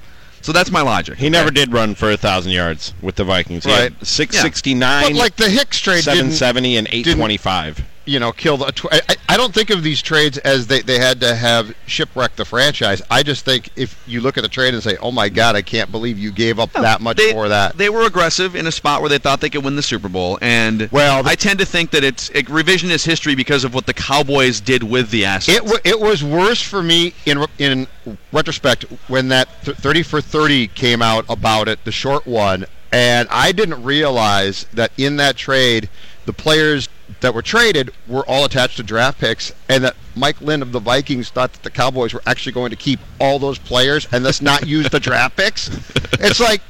[0.43, 1.19] So that's my logic.
[1.19, 3.64] He never did run for a thousand yards with the Vikings.
[3.64, 3.93] He Right.
[4.03, 7.83] 669, But like the Hicks trade 770, and 825.
[8.11, 8.73] You know, kill the.
[8.73, 12.35] Tw- I, I don't think of these trades as they, they had to have shipwreck
[12.35, 13.01] the franchise.
[13.09, 15.62] I just think if you look at the trade and say, "Oh my God, I
[15.62, 18.73] can't believe you gave up that much they, for that." They were aggressive in a
[18.73, 21.61] spot where they thought they could win the Super Bowl, and Well, the- I tend
[21.61, 25.25] to think that it's it, revisionist history because of what the Cowboys did with the
[25.25, 25.59] assets.
[25.59, 27.87] It, w- it was worse for me in in
[28.33, 33.29] retrospect when that th- 30 for 30 came out about it, the short one, and
[33.31, 35.88] I didn't realize that in that trade,
[36.27, 36.88] the players
[37.20, 40.81] that were traded were all attached to draft picks, and that Mike Lynn of the
[40.81, 44.40] Vikings thought that the Cowboys were actually going to keep all those players and thus
[44.40, 45.70] not use the draft picks.
[46.23, 46.61] It's like,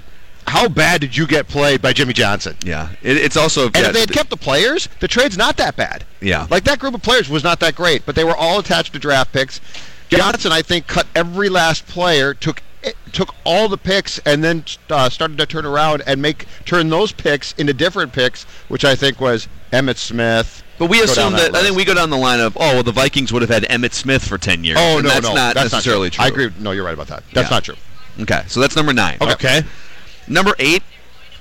[0.47, 2.57] how bad did you get played by Jimmy Johnson?
[2.65, 5.57] yeah, it, it's also And yeah, if they had kept the players, the trade's not
[5.57, 6.05] that bad.
[6.21, 6.47] Yeah.
[6.49, 9.01] Like that group of players was not that great, but they were all attached to
[9.01, 9.61] draft picks.
[10.09, 12.63] Johnson, I think, cut every last player, took
[13.13, 17.13] took all the picks, and then uh, started to turn around and make turn those
[17.13, 20.63] picks into different picks, which I think was Emmitt Smith.
[20.79, 22.93] But we assume that, I think we go down the line of oh well the
[22.93, 24.79] Vikings would have had Emmitt Smith for ten years.
[24.81, 26.25] Oh and no, that's no, not that's necessarily not true.
[26.25, 26.51] I agree.
[26.59, 27.23] No, you're right about that.
[27.33, 27.57] That's Yeah.
[27.57, 27.77] not true.
[28.21, 29.19] Okay, so that's number nine.
[29.21, 29.63] Okay.
[30.27, 30.83] Number eight,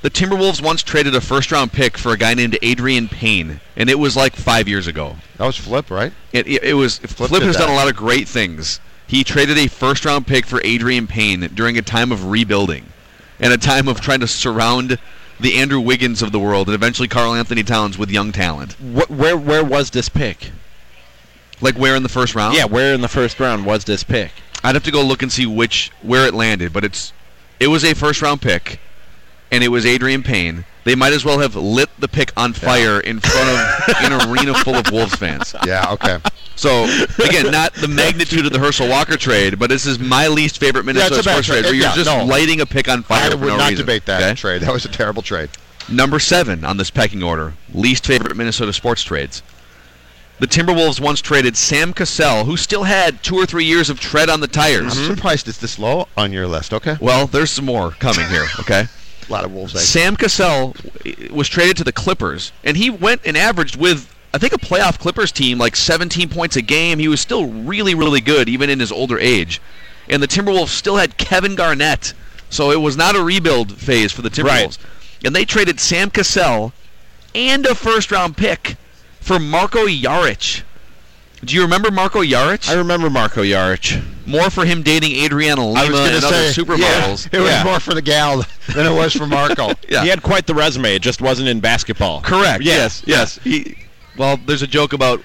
[0.01, 3.89] the Timberwolves once traded a first round pick for a guy named Adreian Payne, and
[3.89, 5.15] it was like five years ago.
[5.37, 6.11] That was Flip, right?
[6.33, 7.63] It, it, it was Flip, did has that.
[7.63, 8.79] done a lot of great things.
[9.09, 12.85] He traded a first round pick for Adreian Payne during a time of rebuilding
[13.39, 14.99] and a time of trying to surround
[15.39, 18.73] the Andrew Wiggins of the world and eventually Karl-Anthony Towns with young talent.
[18.73, 20.51] Wh- where where was this pick?
[21.59, 22.55] Like where in the first round?
[22.55, 24.31] Yeah, where in the first round was this pick?
[24.63, 27.11] I'd have to go look and see which where it landed, but it's
[27.59, 28.79] it was a first round pick
[29.51, 30.65] and it was Adreian Payne.
[30.89, 34.55] They might as well have lit the pick on fire in front of an arena
[34.55, 35.53] full of Wolves fans.
[35.67, 35.91] Yeah.
[35.91, 36.17] Okay.
[36.55, 36.85] So
[37.23, 40.81] again, not the magnitude of the Herschel Walker trade, but this is my least favorite
[40.87, 41.65] Yeah, Minnesota bad sports trade, trade.
[41.65, 42.25] where you're Yeah, just no.
[42.25, 43.85] lighting a pick on fire I would no not reason.
[43.85, 44.33] debate that okay?
[44.33, 44.61] trade.
[44.63, 45.51] That was a terrible trade.
[45.89, 49.43] Number seven on this pecking order, least favorite Minnesota sports trades.
[50.39, 54.27] The Timberwolves once traded Sam Cassell, who still had two or three years of tread
[54.27, 54.97] on the tires.
[54.97, 56.73] I'm surprised it's this low on your list.
[56.73, 56.97] Okay.
[56.99, 58.47] Well, there's some more coming here.
[58.61, 58.85] Okay.
[59.29, 59.75] A lot of Wolves.
[59.75, 59.87] eggs.
[59.87, 60.75] Sam Cassell
[61.31, 64.99] was traded to the Clippers, and he went and averaged with I think a playoff
[64.99, 66.99] Clippers team like 17 points a game.
[66.99, 69.61] He was still really, really good even in his older age,
[70.07, 72.13] and the Timberwolves still had Kevin Garnett,
[72.49, 74.77] so it was not a rebuild phase for the Timberwolves.
[75.23, 76.73] And they traded Sam Cassell
[77.35, 78.77] and a first-round pick
[79.19, 80.63] for Marko Jaric.
[81.43, 82.69] Do you remember Marko Jaric?
[82.69, 84.03] I remember Marko Jaric.
[84.27, 87.31] More for him dating Adriana Lima I was and to other say supermodels.
[87.31, 87.63] Yeah, it was Yeah.
[87.63, 88.43] more for the gal
[88.75, 89.71] than it was for Marko.
[89.89, 90.03] Yeah.
[90.03, 90.93] He had quite the resume.
[90.95, 92.21] It just wasn't in basketball.
[92.21, 92.63] Correct.
[92.63, 92.75] Yeah.
[92.75, 93.03] Yes.
[93.05, 93.39] Yes.
[93.43, 93.77] He.
[94.17, 95.23] Well, there's a joke about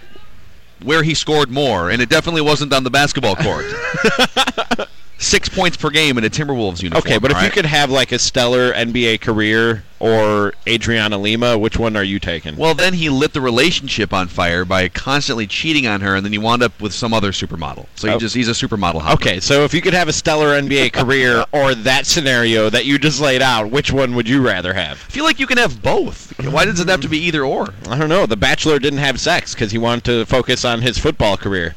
[0.83, 3.64] where he scored more, and it definitely wasn't on the basketball court.
[5.18, 6.98] six points per game in a Timberwolves uniform.
[7.07, 11.57] Okay, but if all you could have like a stellar NBA career or Adriana Lima,
[11.57, 12.57] which one are you taking?
[12.57, 16.33] Well, then he lit the relationship on fire by constantly cheating on her, and then
[16.33, 17.87] he wound up with some other supermodel.
[17.94, 18.18] So Oh.
[18.18, 19.00] just he's a supermodel.
[19.00, 19.14] hopper.
[19.14, 22.98] Okay, so if you could have a stellar NBA career or that scenario that you
[22.98, 25.03] just laid out, which one would you rather have?
[25.09, 26.33] I feel like you can have both.
[26.50, 27.72] Why does it have to be either or?
[27.88, 28.27] I don't know.
[28.27, 31.77] The Bachelor didn't have sex because he wanted to focus on his football career.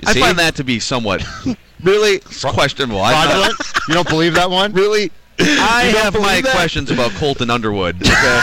[0.00, 0.20] You I see?
[0.20, 1.24] find that to be somewhat
[1.82, 3.00] really questionable.
[3.00, 3.52] I,
[3.88, 4.72] you don't believe that one?
[4.72, 5.10] Really?
[5.38, 7.96] I have my questions about Colton Underwood.
[7.96, 8.40] Okay.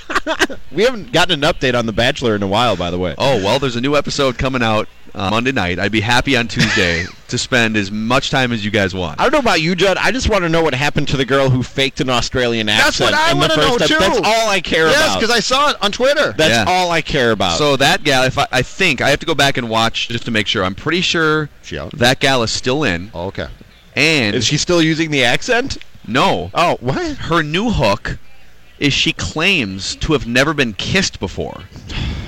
[0.72, 3.14] We haven't gotten an update on The Bachelor in a while, by the way.
[3.18, 5.78] oh well, there's a new episode coming out uh, Monday night.
[5.78, 9.18] I'd be happy on Tuesday to spend as much time as you guys want.
[9.20, 9.96] I don't know about you, Judd.
[9.96, 12.88] I just want to know what happened to the girl who faked an Australian That's
[13.00, 13.98] accent That's what I want to know ep- too.
[13.98, 15.06] That's all I care yes, about.
[15.06, 16.32] Yes, because I saw it on Twitter.
[16.32, 16.64] That's Yeah.
[16.66, 17.56] all I care about.
[17.58, 20.24] So that gal, if I, I think I have to go back and watch just
[20.26, 20.64] to make sure.
[20.64, 21.48] I'm pretty sure
[21.94, 23.46] that gal is still in, Oh, okay.
[23.94, 25.78] and is she still using the accent?
[26.06, 27.16] no, Oh, what?
[27.16, 28.18] her new hook
[28.78, 31.62] is she claims to have never been kissed before.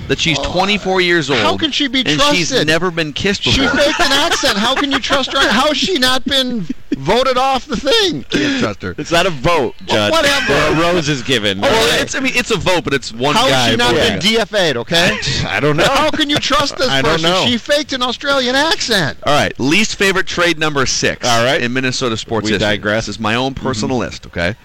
[0.07, 1.39] That she's 24 years old.
[1.39, 2.27] How can she be trusted?
[2.27, 3.69] and she's never been kissed before.
[3.69, 4.57] She faked an accent.
[4.57, 5.39] How can you trust her?
[5.39, 6.65] How has she not been
[6.97, 8.23] voted off the thing?
[8.23, 8.95] Can't trust her.
[8.97, 10.11] It's not a vote, Judd.
[10.11, 10.53] whatever.
[10.53, 11.61] A rose is given.
[11.61, 13.55] Well, it's I mean it's a vote, but it's one How guy.
[13.55, 14.19] has she not voting.
[14.19, 15.19] been DFA'd, okay?
[15.47, 15.83] I don't know.
[15.83, 17.45] How can you trust this I don't know.
[17.45, 19.19] She faked an Australian accent.
[19.27, 21.27] All right, least favorite trade number six.
[21.27, 21.61] All right.
[21.61, 22.67] in Minnesota sports We history.
[22.67, 23.05] digress.
[23.05, 24.09] This is my own personal mm-hmm.
[24.09, 24.25] list.
[24.25, 24.55] Okay,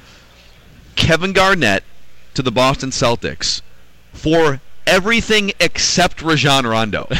[0.96, 1.84] Kevin Garnett
[2.34, 3.62] to the Boston Celtics
[4.12, 7.08] for everything except Rajon Rondo.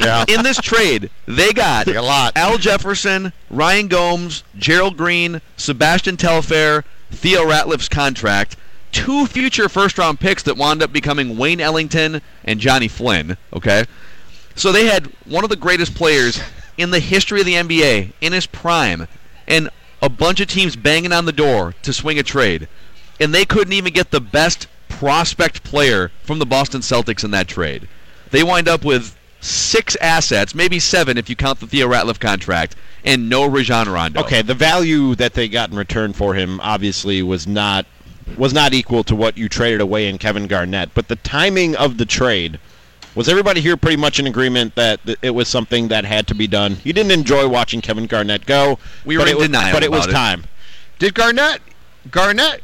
[0.00, 0.24] Yeah.
[0.28, 2.36] in this trade, they got A lot.
[2.36, 8.56] Al Jefferson, Ryan Gomes, Gerald Green, Sebastian Telfair, Theo Ratliff's contract,
[8.92, 13.36] two future first round picks that wound up becoming Wayne Ellington and Johnny Flynn.
[13.52, 13.84] Okay,
[14.54, 16.40] so they had one of the greatest players
[16.76, 19.06] in the history of the NBA in his prime,
[19.46, 19.70] and
[20.00, 22.68] a bunch of teams banging on the door to swing a trade,
[23.20, 27.48] and they couldn't even get the best prospect player from the Boston Celtics in that
[27.48, 27.88] trade.
[28.30, 32.76] They wind up with six assets, maybe seven if you count the Theo Ratliff contract,
[33.04, 34.20] and no Rajon Rondo.
[34.20, 37.86] Okay, the value that they got in return for him obviously was not
[38.36, 41.96] was not equal to what you traded away in Kevin Garnett, but the timing of
[41.96, 42.60] the trade
[43.18, 46.36] was everybody here pretty much in agreement that th- it was something that had to
[46.36, 46.76] be done.
[46.84, 48.78] You didn't enjoy watching Kevin Garnett go.
[49.04, 50.12] We but were it in was, denial but it was it.
[50.12, 50.44] time.
[51.00, 51.60] Did Garnett
[52.12, 52.62] Garnett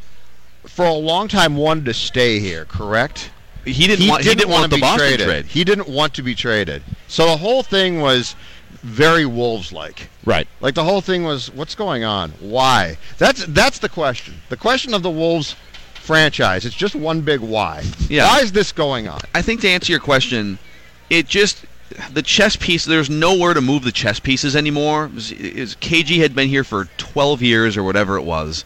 [0.65, 3.33] for a long time wanted to stay here, correct?
[3.65, 5.27] He didn't want he didn't want to the be Boston traded.
[5.27, 5.47] trade.
[5.47, 6.85] He didn't want to be traded.
[7.09, 8.37] So the whole thing was
[8.83, 10.09] very wolves like.
[10.25, 10.47] Right.
[10.61, 12.31] Like the whole thing was what's going on?
[12.39, 12.97] Why?
[13.19, 14.35] That's that's the question.
[14.51, 15.57] The question of the Wolves
[16.05, 16.65] franchise.
[16.67, 17.83] It's just one big why.
[18.09, 18.27] Yeah.
[18.29, 19.21] Why is this going on?
[19.35, 20.59] I think to answer your question,
[21.11, 21.65] it just
[22.13, 22.85] the chess piece.
[22.85, 25.07] There's nowhere to move the chess pieces anymore.
[25.07, 28.65] It was- it was- KG had been here for 12 years or whatever it was,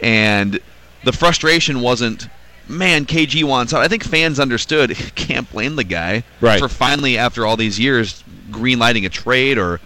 [0.00, 0.58] and
[1.04, 2.28] the frustration wasn't,
[2.68, 3.82] man, KG wants out.
[3.82, 4.96] I think fans understood.
[5.14, 6.58] Can't blame the guy Right.
[6.58, 9.80] for finally, after all these years, green lighting a trade or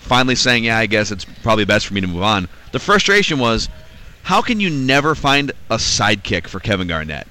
[0.00, 2.48] finally saying, yeah, I guess it's probably best for me to move on.
[2.72, 3.68] The frustration was,
[4.28, 7.26] how can you never find a sidekick for Kevin Garnett?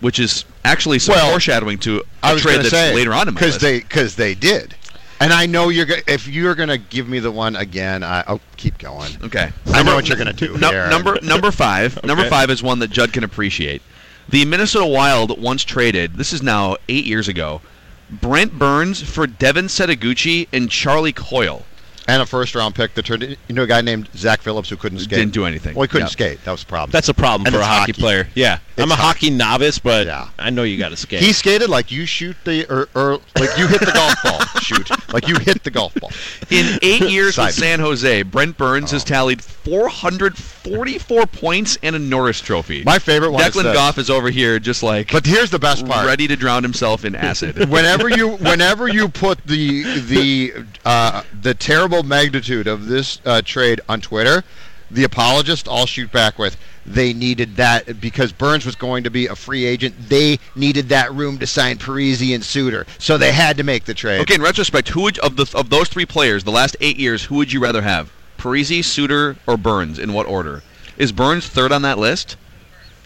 [0.00, 3.26] Which is actually some Well, foreshadowing to I a was trade that's say later on
[3.26, 4.76] in my because they because they did,
[5.18, 8.04] and I know you're go- if you're going to give me the one again.
[8.04, 9.10] I, will keep going.
[9.24, 10.56] okay, I know what you're going to do.
[10.58, 10.88] No- here.
[10.88, 12.02] number number five.
[12.04, 13.82] Number five is one that Judd can appreciate.
[14.28, 16.14] The Minnesota Wild once traded.
[16.14, 17.62] This is now eight years ago.
[18.08, 21.64] Brent Burns for Devin Setoguchi and Charlie Coyle.
[22.08, 24.98] And a first round pick that turned into a guy named Zach Phillips who couldn't
[25.00, 25.18] skate.
[25.18, 25.74] Didn't do anything.
[25.74, 26.12] Well, he couldn't Yep.
[26.12, 26.44] skate.
[26.44, 26.90] That was the problem.
[26.90, 28.00] That's a problem And for a hockey, hockey.
[28.00, 28.28] player.
[28.34, 28.58] Yeah.
[28.78, 30.28] I'm a It's hockey novice, but Yeah.
[30.38, 31.20] I know you got to skate.
[31.22, 34.40] he skated like you shoot the or, or like you hit the golf ball.
[34.60, 36.10] Shoot like you hit the golf ball.
[36.50, 38.96] In eight years with San Jose, Brent Burns Oh.
[38.96, 42.82] has tallied 444 points and a Norris Trophy.
[42.84, 43.42] My favorite one.
[43.42, 43.74] is Declan this.
[43.74, 46.06] Goff is over here just like But here's the best part.
[46.06, 47.68] ready to drown himself in acid.
[47.68, 50.52] whenever you whenever you put the the
[50.84, 54.44] uh, the terrible magnitude of this uh, trade on Twitter,
[54.90, 59.26] the apologists all shoot back with they needed that because Burns was going to be
[59.26, 59.94] a free agent.
[60.08, 63.94] They needed that room to sign Parise and Suter, so they had to make the
[63.94, 64.20] trade.
[64.22, 67.24] Okay, in retrospect, who would of the of those three players, the last eight years,
[67.24, 68.10] who would you rather have?
[68.38, 69.98] Parise, Suter, or Burns?
[69.98, 70.62] In what order?
[70.96, 72.36] Is Burns third on that list?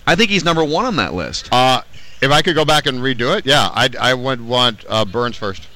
[0.07, 1.49] I think he's number one on that list.
[1.53, 1.83] Uh,
[2.21, 5.37] if I could go back and redo it, yeah, I I would want uh, Burns
[5.37, 5.67] first.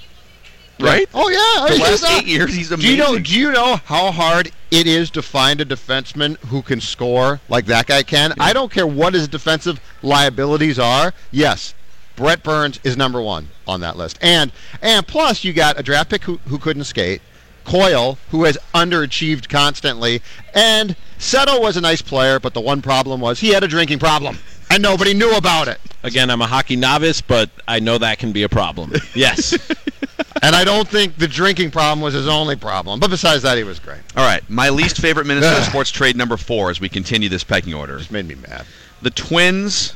[0.80, 1.08] Right?
[1.12, 2.90] Oh yeah, The last eight years, he's amazing.
[2.90, 3.18] Do you know?
[3.18, 7.66] Do you know how hard it is to find a defenseman who can score like
[7.66, 8.32] that guy can?
[8.38, 11.12] I don't care what his defensive liabilities are.
[11.30, 11.74] Yes,
[12.16, 16.10] Brett Burns is number one on that list, and and plus you got a draft
[16.10, 17.22] pick who, who couldn't skate,
[17.64, 20.22] Coyle, who has underachieved constantly,
[20.54, 23.98] and Seto was a nice player, but the one problem was he had a drinking
[23.98, 24.38] problem,
[24.70, 25.80] and nobody knew about it.
[26.02, 28.92] Again, I'm a hockey novice, but I know that can be a problem.
[29.14, 29.52] Yes.
[30.42, 33.00] and I don't think the drinking problem was his only problem.
[33.00, 34.00] But besides that, he was great.
[34.16, 37.74] All right, my least favorite Minnesota sports trade number four as we continue this pecking
[37.74, 37.98] order.
[37.98, 38.64] Just made me mad.
[39.02, 39.94] The Twins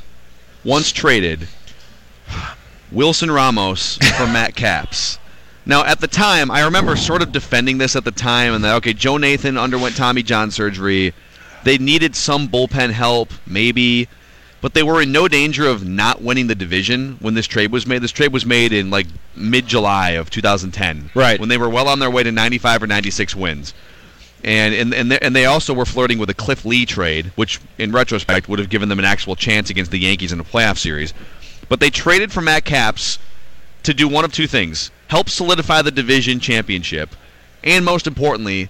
[0.63, 1.47] once traded
[2.91, 5.19] Wilson Ramos for Matt Capps.
[5.65, 8.75] Now, at the time, I remember sort of defending this at the time, and that
[8.77, 11.13] okay, Joe Nathan underwent Tommy John surgery.
[11.63, 14.09] They needed some bullpen help, maybe,
[14.63, 17.85] but they were in no danger of not winning the division when this trade was
[17.85, 18.01] made.
[18.01, 21.37] This trade was made in like mid-July of 2010, Right.
[21.37, 23.73] When they were well on their way to 95 or 96 wins.
[24.41, 27.59] And and and they, and they also were flirting with a Cliff Lee trade, which
[27.77, 30.77] in retrospect would have given them an actual chance against the Yankees in a playoff
[30.77, 31.13] series.
[31.67, 33.19] But they traded for Matt Capps
[33.83, 37.15] to do one of two things: help solidify the division championship,
[37.65, 38.69] and most importantly,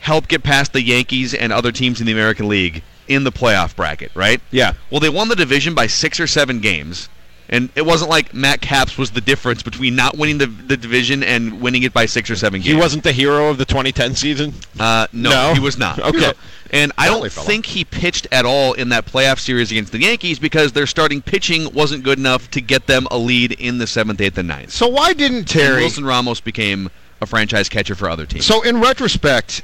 [0.00, 3.76] help get past the Yankees and other teams in the American League in the playoff
[3.76, 4.10] bracket.
[4.14, 4.40] Right?
[4.50, 4.72] Yeah.
[4.90, 7.08] Well, they won the division by six or seven games.
[7.52, 11.24] And it wasn't like Matt Capps was the difference between not winning the, the division
[11.24, 12.66] and winning it by six or seven games.
[12.72, 14.54] he wasn't the hero of the 2010 season?
[14.78, 15.54] Uh, no, No?
[15.54, 15.98] he was not.
[15.98, 16.32] Okay.
[16.70, 20.38] And I don't think he pitched at all in that playoff series against the Yankees
[20.38, 24.20] because their starting pitching wasn't good enough to get them a lead in the seventh,
[24.20, 24.70] eighth, and ninth.
[24.70, 25.80] So why didn't And Terry?
[25.80, 26.88] Wilson Ramos became
[27.20, 28.46] a franchise catcher for other teams.
[28.46, 29.62] So in retrospect,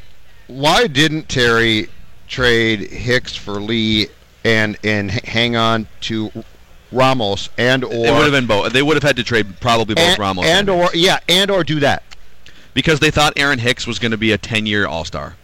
[0.48, 1.88] why didn't Terry
[2.28, 4.08] trade Hicks for Lee
[4.44, 6.30] and and hang on to
[6.92, 8.72] Ramos and or it would have been both.
[8.72, 11.64] They would have had to trade probably both and, Ramos and or yeah and or
[11.64, 12.02] do that.
[12.74, 15.34] because they thought Aaron Hicks was going to be a ten-year All-Star,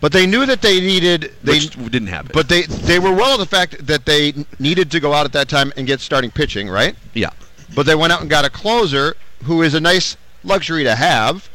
[0.00, 2.30] But they knew that they needed they which didn't happen.
[2.34, 5.32] but they they were well of the fact that they needed to go out at
[5.32, 6.94] that time and get starting pitching, right?
[7.14, 7.30] yeah,
[7.74, 11.48] But they went out and got a closer who is a nice luxury to have,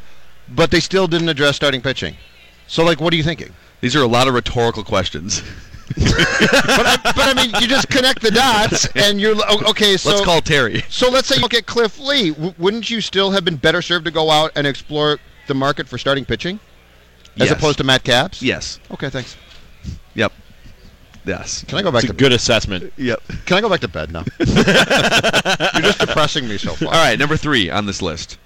[0.48, 2.16] but they still didn't address starting pitching.
[2.66, 3.52] So like what are you thinking?
[3.80, 5.42] These are a lot of rhetorical questions.
[5.96, 9.36] but, I, but I mean, you just connect the dots, and you're
[9.68, 9.96] okay.
[9.98, 10.82] So Let's call Terry.
[10.88, 12.30] So let's say you look at Cliff Lee.
[12.30, 15.86] W- wouldn't you still have been better served to go out and explore the market
[15.86, 16.58] for starting pitching,
[17.36, 17.50] as Yes.
[17.50, 18.40] opposed to Matt Capps?
[18.40, 18.80] Yes.
[18.90, 19.36] Okay, thanks.
[20.14, 20.32] Yep.
[21.26, 21.64] Yes.
[21.68, 22.90] Can I go back It's a to good assessment.
[22.96, 23.22] Yep.
[23.44, 24.24] Can I go back to bed now?
[24.38, 26.88] you're just depressing me so far.
[26.88, 28.38] All right, number three on this list.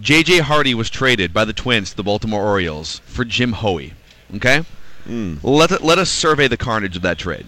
[0.00, 0.38] J.J.
[0.38, 3.94] Hardy was traded by the Twins to the Baltimore Orioles for Jim Hoey.
[4.36, 4.64] Okay?
[5.04, 5.36] Hmm.
[5.42, 7.46] Let, let us survey the carnage of that trade.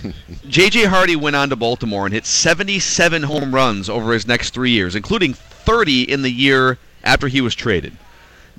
[0.48, 0.84] J.J.
[0.84, 4.94] Hardy went on to Baltimore and hit 77 home runs over his next three years,
[4.94, 7.96] including 30 in the year after he was traded.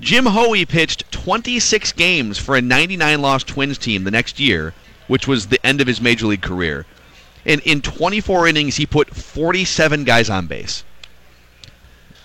[0.00, 4.74] Jim Hoey pitched 26 games for a 99 loss Twins team the next year,
[5.06, 6.86] which was the end of his major league career.
[7.46, 10.84] And in 24 innings, he put 47 guys on base.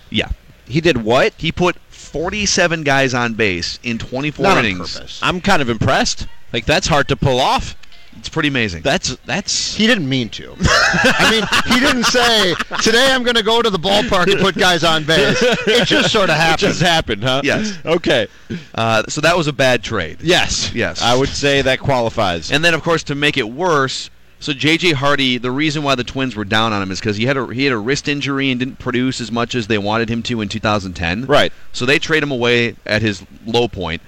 [0.09, 0.29] Yeah.
[0.67, 1.33] He did what?
[1.37, 1.75] He put
[2.09, 4.93] 47 guys on base in 24 Not innings.
[4.95, 5.19] purpose.
[5.21, 6.27] I'm kind of impressed.
[6.51, 7.75] Like that's hard to pull off.
[8.17, 8.81] It's pretty amazing.
[8.81, 10.53] That's that's He didn't mean to.
[10.59, 14.55] I mean, he didn't say today I'm going to go to the ballpark and put
[14.55, 15.37] guys on base.
[15.41, 16.59] It just sort of it happened.
[16.59, 17.41] just happened, huh?
[17.45, 17.77] Yes.
[17.85, 18.27] Okay.
[18.75, 20.17] Uh, so that was a bad trade.
[20.21, 20.73] Yes.
[20.73, 21.01] Yes.
[21.01, 22.51] I would say that qualifies.
[22.51, 24.09] And then, of course, to make it worse,
[24.39, 24.93] so J.J.
[24.93, 27.53] Hardy, the reason why the Twins were down on him is because he had a
[27.53, 30.41] he had a wrist injury and didn't produce as much as they wanted him to
[30.41, 31.25] in 2010.
[31.25, 31.51] Right.
[31.73, 34.01] So they trade him away at his low point.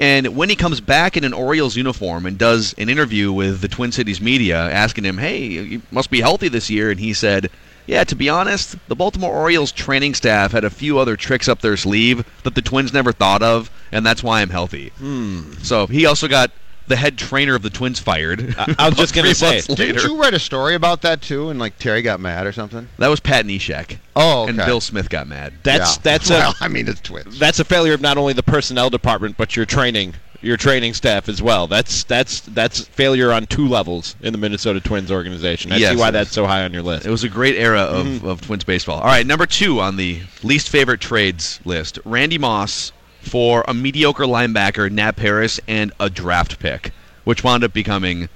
[0.00, 3.68] And when he comes back in an Orioles uniform and does an interview with the
[3.68, 7.50] Twin Cities media, asking him, "Hey, you must be healthy this year," and he said,
[7.86, 11.60] "Yeah, to be honest, the Baltimore Orioles training staff had a few other tricks up
[11.60, 15.52] their sleeve that the Twins never thought of, and that's why I'm healthy." Hmm.
[15.62, 16.50] So he also got
[16.88, 18.54] the head trainer of the Twins fired.
[18.58, 21.50] I- I was just gonna say, months Didn't you write a story about that too?
[21.50, 22.88] And like Terry got mad or something?
[22.98, 23.98] That was Pat Neshek.
[24.16, 24.50] Oh, okay.
[24.50, 25.54] And Bill Smith got mad.
[25.62, 26.00] that's Yeah.
[26.02, 27.38] that's well, a I mean, it's twins.
[27.38, 31.28] that's a failure of not only the personnel department but your training your training staff
[31.28, 31.66] as well.
[31.66, 35.72] That's that's that's failure on two levels in the Minnesota Twins organization.
[35.72, 35.90] I Yes.
[35.94, 37.06] see why that's so high on your list.
[37.06, 38.26] It was a great era of, Mm-hmm.
[38.28, 39.00] of Twins baseball.
[39.00, 44.24] All right, number two on the least favorite trades list: Randy Moss for a mediocre
[44.24, 46.92] linebacker, Nat Paris, and a draft pick,
[47.24, 48.28] which wound up becoming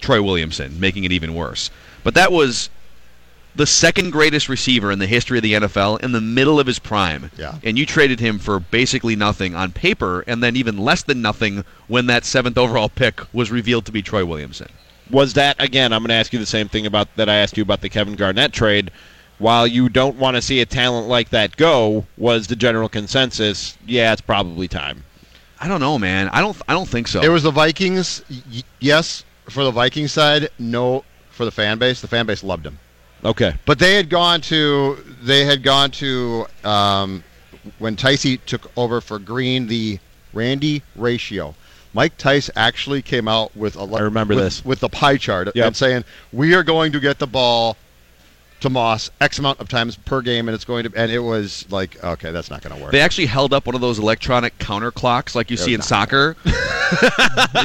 [0.00, 1.70] Troy Williamson, making it even worse.
[2.02, 2.70] But that was
[3.54, 6.78] the second greatest receiver in the history of the NFL in the middle of his
[6.78, 7.30] prime.
[7.38, 7.58] Yeah.
[7.64, 11.64] And you traded him for basically nothing on paper, and then even less than nothing
[11.88, 14.68] when that seventh overall pick was revealed to be Troy Williamson.
[15.10, 15.92] was that again?
[15.92, 17.88] I'm going to ask you the same thing about that I asked you about the
[17.88, 18.90] Kevin Garnett trade.
[19.38, 23.76] While you don't want to see a talent like that go, was the general consensus?
[23.86, 25.04] Yeah, it's probably time.
[25.60, 26.28] I don't know, man.
[26.30, 26.56] I don't.
[26.68, 27.20] I don't think so.
[27.22, 28.22] It was the Vikings.
[28.30, 30.48] Y- yes, for the Vikings side.
[30.58, 32.00] No, for the fan base.
[32.00, 32.78] The fan base loved him.
[33.24, 33.54] Okay.
[33.64, 37.24] But they had gone to they had gone to um,
[37.78, 39.98] when Ticey took over for Green, the
[40.32, 41.54] Randy ratio.
[41.94, 44.64] Mike Tice actually came out with a I remember with, this.
[44.64, 45.66] with the pie chart Yep.
[45.66, 47.76] and saying we are going to get the ball
[48.60, 51.70] to Moss X amount of times per game, and it's going to and it was
[51.70, 52.92] like okay, that's not going to work.
[52.92, 56.36] They actually held up one of those electronic counter clocks like you see in soccer.
[56.44, 56.52] you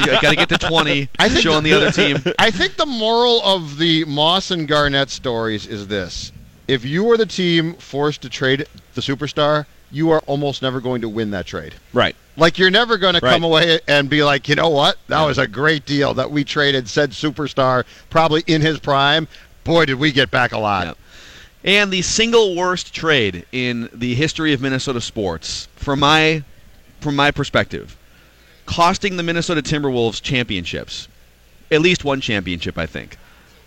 [0.06, 2.18] got to get to 20, I think showing the, other team.
[2.38, 6.32] I think the moral of the Moss and Garnett stories is this:
[6.68, 11.02] if you are the team forced to trade the superstar, you are almost never going
[11.02, 11.74] to win that trade.
[11.92, 12.16] Right.
[12.36, 15.36] Like you're never going to come away and be like, you know what, that was
[15.36, 19.28] a great deal that we traded said superstar probably in his prime.
[19.64, 20.86] Boy, did we get back a lot.
[20.86, 20.98] Yep.
[21.64, 26.42] And the single worst trade in the history of Minnesota sports, from my
[27.00, 27.96] from my perspective,
[28.66, 31.08] costing the Minnesota Timberwolves championships,
[31.70, 33.16] at least one championship, I think,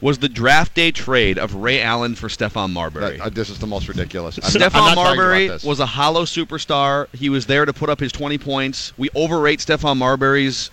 [0.02, 3.18] was the draft day trade of Ray Allen for Stephon Marbury.
[3.18, 4.38] That- uh, this is the most ridiculous.
[4.38, 7.08] I'm Stephon not talking about Marbury was a hollow superstar.
[7.16, 8.92] He was there to put up his 20 points.
[8.98, 10.70] We overrate Stephon Marbury's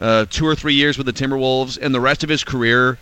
[0.00, 2.98] uh, two or three years with the Timberwolves, and the rest of his career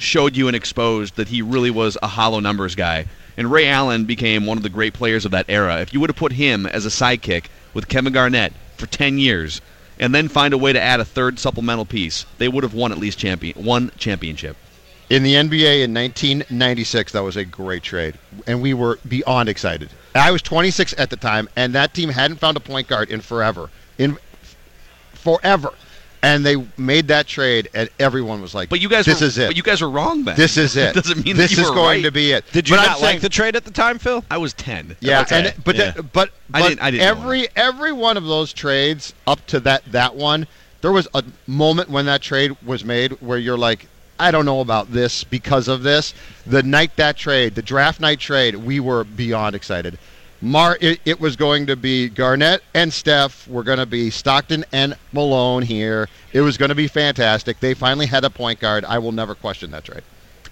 [0.00, 3.06] showed you and exposed that he really was a hollow numbers guy.
[3.36, 5.80] And Ray Allen became one of the great players of that era.
[5.80, 9.60] If you would have put him as a sidekick with Kevin Garnett for 10 years,
[10.00, 12.90] and then find a way to add a third supplemental piece, they would have won
[12.90, 14.56] at least champion one championship.
[15.10, 19.90] In the NBA in 1996, that was a great trade, and we were beyond excited.
[20.14, 23.20] I was 26 at the time, and that team hadn't found a point guard in
[23.20, 24.16] forever, in
[25.12, 25.72] forever,
[26.22, 29.38] and they made that trade, and everyone was like, But you guys, this were, is
[29.38, 29.48] it.
[29.48, 30.36] But you guys were wrong then.
[30.36, 30.94] this is it.
[30.94, 32.04] doesn't mean this that you is were going right.
[32.04, 32.44] to be it.
[32.52, 34.24] Did you But I'm not saying- like the trade at the time, Phil?
[34.30, 34.96] I was 10.
[35.00, 35.90] Yeah, Okay, and but yeah.
[35.92, 39.82] the- but I didn't- I didn't every every one of those trades up to that
[39.92, 40.46] that one,
[40.82, 43.86] there was a moment when that trade was made where you're like,
[44.18, 46.12] I don't know about this because of this.
[46.46, 49.98] The night that trade, the draft night trade, we were beyond excited.
[50.42, 53.46] Mar, it, it was going to be Garnett and Steph.
[53.46, 56.08] We're going to be Stockton and Malone here.
[56.32, 57.60] It was going to be fantastic.
[57.60, 58.84] They finally had a point guard.
[58.86, 60.02] I will never question that trade.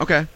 [0.01, 0.27] Okay.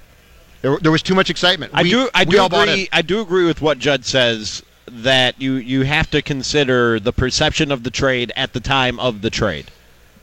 [0.62, 1.72] There, there was too much excitement.
[1.74, 2.08] I We- do.
[2.14, 2.74] I do all bought in.
[2.74, 2.88] agree.
[2.92, 7.70] I do agree with what Judd says that you you have to consider the perception
[7.70, 9.70] of the trade at the time of the trade.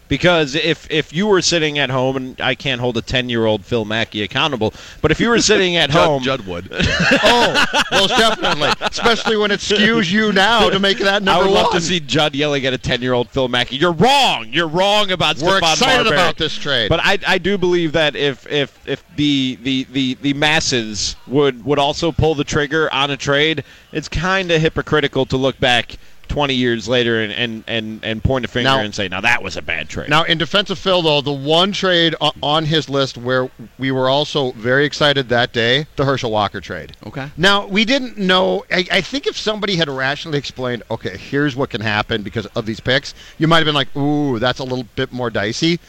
[0.10, 3.46] Because if if you were sitting at home, and I can't hold a ten year
[3.46, 6.68] old Phil Mackey accountable, but if you were sitting at Judd, home, Judd would.
[7.22, 8.70] Oh, most definitely.
[8.82, 11.32] Especially when it skews you now to make that number.
[11.32, 13.78] I number would love to see Judd yelling at a ten year old Phil Mackey.
[13.78, 14.48] You're wrong.
[14.52, 16.90] You're wrong about We're Stephon excited Marbury." about this trade.
[16.90, 21.64] But I, I do believe that if if if the, the, the, the masses would
[21.66, 25.98] would also pull the trigger on a trade, it's kind of hypocritical to look back
[26.30, 29.44] 20 years later and, and, and, and point a finger Now- and say, now that
[29.44, 30.10] was a bad trade.
[30.10, 34.08] now, in defense of Phil, though, the one trade on his list where we were
[34.08, 36.96] also very excited that day, the Herschel Walker trade.
[37.06, 37.30] Okay.
[37.36, 38.64] Now, we didn't know.
[38.72, 42.66] I, I think if somebody had rationally explained, okay, here's what can happen because of
[42.66, 45.80] these picks, you might have been like, ooh, that's a little bit more dicey.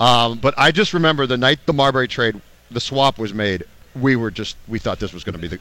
[0.00, 2.40] Um, but I just remember the night the Marbury trade,
[2.70, 3.64] the swap was made,
[3.94, 5.60] we were just, we thought this was going to be the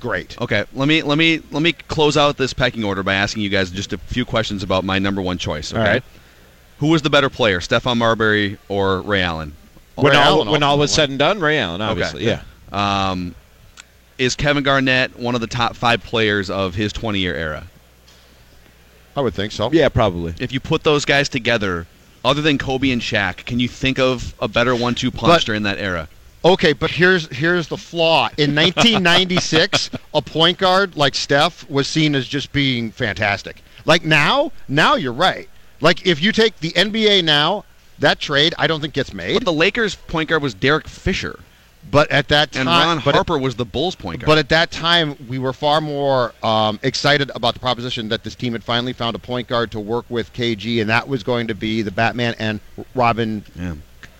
[0.00, 0.40] great.
[0.40, 3.48] Okay, let me let me let me close out this pecking order by asking you
[3.48, 5.72] guys just a few questions about my number one choice.
[5.72, 6.02] Okay, All right.
[6.78, 9.54] who was the better player, Stephon Marbury or Ray Allen?
[9.94, 11.02] when Ray all, Allen when all was ultimately.
[11.02, 12.26] said and done, Ray Allen, obviously.
[12.28, 12.40] Okay.
[12.72, 13.10] Yeah.
[13.10, 13.34] Um,
[14.18, 17.66] is Kevin Garnett one of the top five players of his 20-year era?
[19.16, 19.70] I would think so.
[19.72, 20.34] Yeah, probably.
[20.38, 21.86] If you put those guys together,
[22.24, 25.64] other than Kobe and Shaq, can you think of a better one-two punch But- during
[25.64, 26.08] that era?
[26.44, 28.28] Okay, but here's here's the flaw.
[28.36, 33.62] In 1996, a point guard like Steph was seen as just being fantastic.
[33.84, 35.48] Like now, now you're right.
[35.80, 37.64] Like if you take the NBA now,
[37.98, 39.34] that trade I don't think gets made.
[39.34, 41.38] But the Lakers point guard was Derek Fisher,
[41.90, 44.26] But at that time, and Ron Harper was the Bulls point guard.
[44.26, 48.34] but at that time, we were far more um, excited about the proposition that this
[48.34, 51.48] team had finally found a point guard to work with KG, and that was going
[51.48, 52.60] to be the Batman and
[52.94, 53.74] Robin yeah.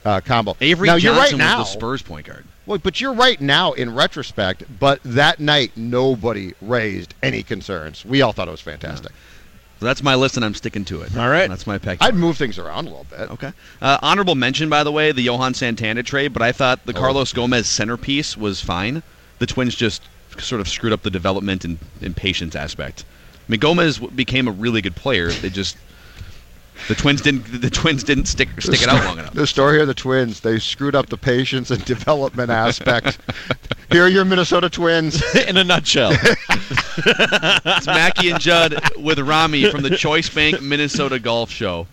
[0.04, 0.56] Uh, combo.
[0.60, 1.58] Avery now, you're Johnson right now.
[1.58, 2.44] was the Spurs point guard.
[2.66, 4.64] Well, but you're right now in retrospect.
[4.78, 8.04] But that night, nobody raised any concerns.
[8.04, 9.12] We all thought it was fantastic.
[9.80, 11.16] So that's my list, and I'm sticking to it.
[11.16, 11.48] All right.
[11.48, 12.00] That's my pick.
[12.00, 13.30] I'd move things around a little bit.
[13.32, 13.52] Okay.
[13.80, 17.00] Uh, honorable mention, by the way, the Johan Santana trade, but I thought the Oh.
[17.00, 19.02] Carlos Gomez centerpiece was fine.
[19.40, 20.02] The Twins just
[20.38, 23.04] sort of screwed up the development and, and patience aspect.
[23.48, 25.30] I mean, Gomez became a really good player.
[25.32, 25.76] They just
[26.88, 29.34] the Twins didn't the Twins didn't stick stick it out long enough.
[29.34, 33.18] The story of the Twins, they screwed up the patience and development aspect.
[33.90, 35.22] Here are your Minnesota Twins.
[35.48, 36.12] In a nutshell.
[36.94, 41.86] It's Mackey and Judd with Rami from the Choice Bank Minnesota Golf Show.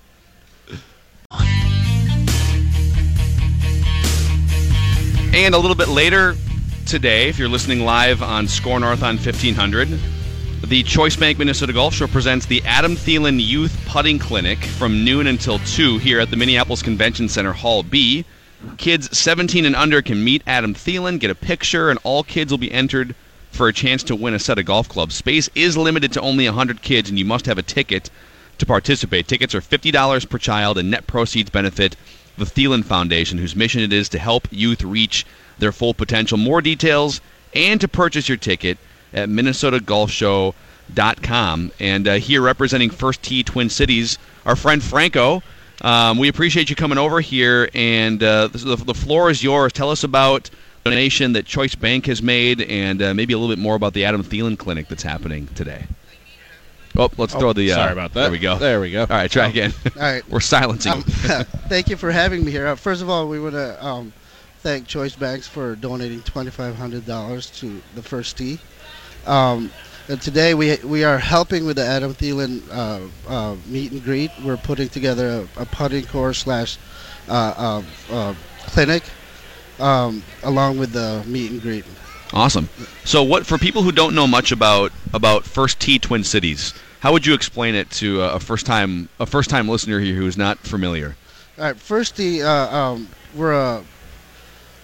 [5.32, 6.36] And a little bit later
[6.86, 9.88] today, if you're listening live on SKOR North on 1500,
[10.68, 15.26] The Choice Bank Minnesota Golf Show presents the Adam Thielen Youth Putting Clinic from noon
[15.26, 18.26] until 2 here at the Minneapolis Convention Center Hall B.
[18.78, 22.60] Kids 17 and under can meet Adam Thielen, get a picture, and all kids will
[22.60, 23.16] be entered
[23.51, 25.16] for a chance to win a set of golf clubs.
[25.16, 28.10] Space is limited to only 100 kids, and you must have a ticket
[28.57, 29.28] to participate.
[29.28, 31.95] Tickets are $50 per child, and net proceeds benefit
[32.38, 35.26] the Thielen Foundation, whose mission it is to help youth reach
[35.57, 36.38] their full potential.
[36.38, 37.22] More details
[37.55, 38.78] and to purchase your ticket
[39.14, 41.72] at minnesotagolfshow.com.
[41.80, 45.43] And uh, here representing First Tee Twin Cities, our friend Franco.
[45.82, 49.72] Um, we appreciate you coming over here, and uh, the, the floor is yours.
[49.72, 50.49] Tell us about
[50.84, 53.93] the donation that Choice Bank has made, and uh, maybe a little bit more about
[53.93, 55.86] the Adam Thielen Clinic that's happening today.
[56.97, 57.72] Oh, let's Oh, throw the.
[57.72, 58.24] Uh, sorry about that.
[58.24, 58.57] There we go.
[58.57, 59.01] There we go.
[59.01, 59.74] All right, try again.
[59.95, 60.28] All right.
[60.30, 60.91] We're silencing.
[60.91, 61.03] Um,
[61.70, 62.68] thank you for having me here.
[62.68, 64.12] Uh, first of all, we want to um,
[64.60, 68.60] thank Choice Banks for donating $2,500 to the First Tee.
[69.30, 69.71] Um,
[70.07, 74.32] and today we we are helping with the Adam Thielen uh, uh, meet and greet.
[74.43, 76.80] We're putting together a, a putting course slash
[77.27, 78.34] uh, uh, uh,
[78.65, 79.03] clinic
[79.80, 81.86] um, along with the meet and greet.
[82.34, 82.69] Awesome.
[83.05, 86.73] So, what for people who don't know much about about First Tee Twin Cities?
[87.01, 90.25] How would you explain it to a first time a first time listener here who
[90.25, 91.15] is not familiar?
[91.59, 93.84] All right, first, the uh, um, we're a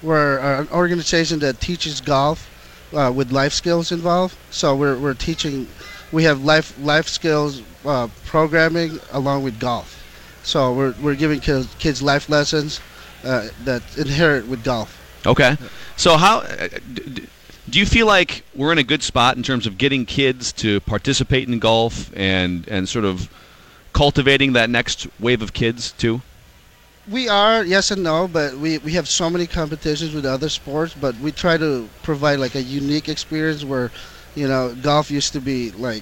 [0.04, 2.48] we're an organization that teaches golf
[2.94, 4.36] uh, with life skills involved.
[4.52, 5.68] So we're we're teaching,
[6.12, 10.02] we have life life skills uh, programming along with golf.
[10.44, 12.80] So we're we're giving kids, kids life lessons
[13.24, 15.02] uh, that inherit with golf.
[15.26, 15.58] Okay.
[15.98, 16.68] So, how uh,
[17.70, 20.80] do you feel like we're in a good spot in terms of getting kids to
[20.82, 23.30] participate in golf and and sort of
[23.94, 26.22] cultivating that next wave of kids too?
[27.10, 30.96] We are yes and no, but we, we have so many competitions with other sports,
[31.00, 33.92] but we try to provide like a unique experience where,
[34.34, 36.02] you know, golf used to be like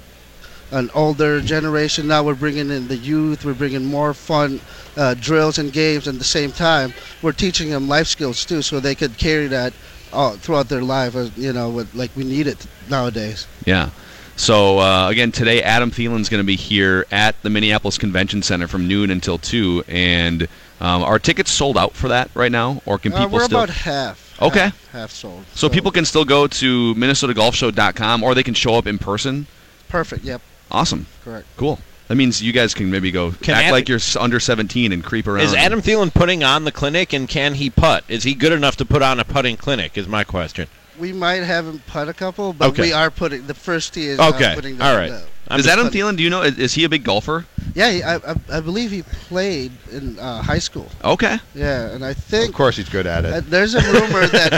[0.72, 2.08] an older generation.
[2.08, 3.44] Now we're bringing in the youth.
[3.44, 4.62] We're bringing more fun
[4.96, 6.08] uh, drills and games.
[6.08, 9.74] At the same time, we're teaching them life skills too, so they could carry that
[10.14, 11.16] uh, throughout their life.
[11.38, 13.46] You know, with, like we need it nowadays.
[13.66, 13.90] Yeah.
[14.36, 18.68] So uh, again, today Adam Thielen's going to be here at the Minneapolis Convention Center
[18.68, 20.48] from noon until two, and
[20.84, 23.58] um, are tickets sold out for that right now, or can Uh, people we're still?
[23.64, 24.36] about half.
[24.42, 24.60] Okay.
[24.60, 25.46] Half, half sold.
[25.56, 29.48] So people can still go to MinnesotaGolfShow.com, or they can show up in person.
[29.90, 30.24] Perfect.
[30.26, 30.42] Yep.
[30.72, 31.06] Awesome.
[31.24, 31.46] Correct.
[31.58, 31.80] Cool.
[32.08, 35.04] That means you guys can maybe go Can act Adam- like you're under 17 and
[35.04, 35.46] creep around.
[35.46, 38.04] Is Adam Thielen putting on the clinic, and can he putt?
[38.10, 39.98] Is he good enough to put on a putting clinic?
[39.98, 40.68] Is my question.
[41.00, 42.82] We might have him putt a couple, but Okay.
[42.84, 44.52] we are putting the first tee is Okay.
[44.52, 45.10] uh, putting the, All right.
[45.12, 46.18] the- I'm is just Adam putting- Thielen?
[46.18, 46.42] Do you know?
[46.44, 47.46] Is, is he a big golfer?
[47.76, 50.88] Yeah, he, I, I, I believe he played in uh, high school.
[51.04, 51.38] Okay.
[51.56, 53.50] Yeah, and I think Of course, he's good at uh, it.
[53.50, 54.54] there's a rumor that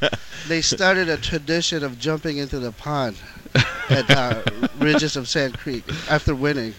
[0.02, 0.10] um,
[0.48, 3.16] they started a tradition of jumping into the pond
[3.88, 4.42] at uh,
[4.78, 6.74] Ridges of Sand Creek after winning.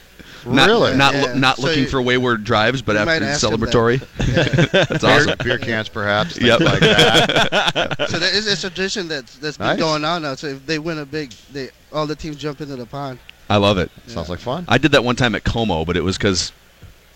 [0.45, 0.95] Not, Really?
[0.95, 1.21] Not Yeah.
[1.25, 3.69] lo- not So looking you- for wayward drives, but after might ask him that.
[3.69, 3.99] celebratory.
[4.71, 5.35] That's Beer, awesome.
[5.43, 6.39] beer cans, perhaps.
[6.39, 6.59] Yep.
[6.61, 7.95] like that.
[8.09, 9.79] So there is a tradition that's that's been Nice.
[9.79, 10.35] going on now.
[10.35, 13.19] So if they win a big, they all the teams jump into the pond.
[13.49, 13.91] I love it.
[14.07, 14.65] Sounds like fun.
[14.67, 16.51] I did that one time at Como, but it was because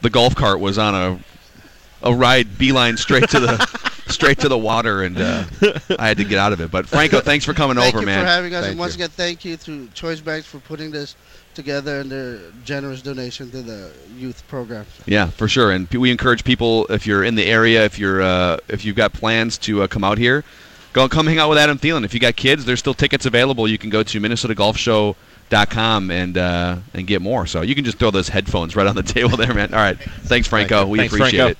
[0.01, 1.19] the golf cart was on a
[2.03, 5.43] a ride beeline straight to the straight to the water, and uh,
[5.99, 6.71] I had to get out of it.
[6.71, 8.23] But Franco, thanks for coming Thank over, you man.
[8.23, 9.03] for having us, Thank and once you.
[9.03, 11.15] again, thank you to Choice Banks for putting this
[11.53, 14.85] together and their generous donation to the youth program.
[15.05, 15.71] Yeah, for sure.
[15.71, 19.13] And we encourage people if you're in the area, if you're uh, if you've got
[19.13, 20.43] plans to uh, come out here,
[20.93, 22.03] go come hang out with Adam Thielen.
[22.03, 23.67] If you got kids, there's still tickets available.
[23.67, 24.19] You can go to
[25.51, 27.45] MinnesotaGolfShow.com and uh, and get more.
[27.45, 29.73] So you can just throw those headphones right on the table there, man.
[29.73, 30.87] All right, thanks, Franco.
[30.87, 31.59] We Thanks, appreciate Franco.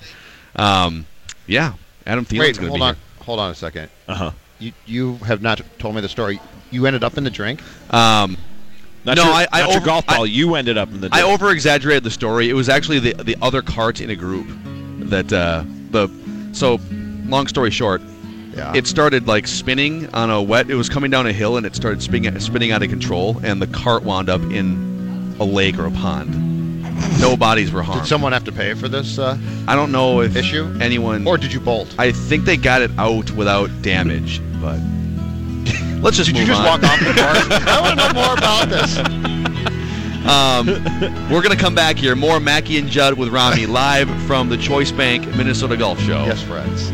[0.54, 0.60] it.
[0.60, 1.06] Um,
[1.46, 1.74] yeah,
[2.06, 2.94] Adam Thielen's Wait, going to hold be on.
[2.94, 3.02] here.
[3.24, 3.90] Hold on a second.
[4.08, 4.30] Uh huh.
[4.58, 6.40] You you have not told me the story.
[6.70, 7.60] You ended up in the drink.
[7.92, 8.36] Um,
[9.04, 10.26] Not No, your, I- I not your over- golf I- ball.
[10.26, 11.08] you ended up in the.
[11.12, 11.26] I ditch.
[11.26, 12.48] over exaggerated the story.
[12.48, 14.46] It was actually the the other cart in a group
[15.10, 16.08] that uh, the
[16.52, 16.78] so
[17.26, 18.00] long story short,
[18.54, 18.74] Yeah.
[18.74, 20.70] it started like spinning on a wet.
[20.70, 23.60] It was coming down a hill and it started spinning spinning out of control, and
[23.62, 26.50] the cart wound up in a lake or a pond.
[27.20, 28.02] No bodies were harmed.
[28.02, 29.36] Did someone have to pay for this uh,
[29.66, 30.72] I don't know if issue?
[30.80, 31.26] anyone.
[31.26, 31.94] Or did you bolt?
[31.98, 34.78] I think they got it out without damage, but
[36.02, 36.66] let's just Did you move just on.
[36.66, 37.62] walk off the course?
[37.66, 38.98] I want to know more about this.
[40.22, 40.66] Um,
[41.32, 42.14] we're gonna come back here.
[42.14, 46.24] More Mackey and Judd with Rami live from the Choice Bank Minnesota Golf Show.
[46.24, 46.92] Yes, friends.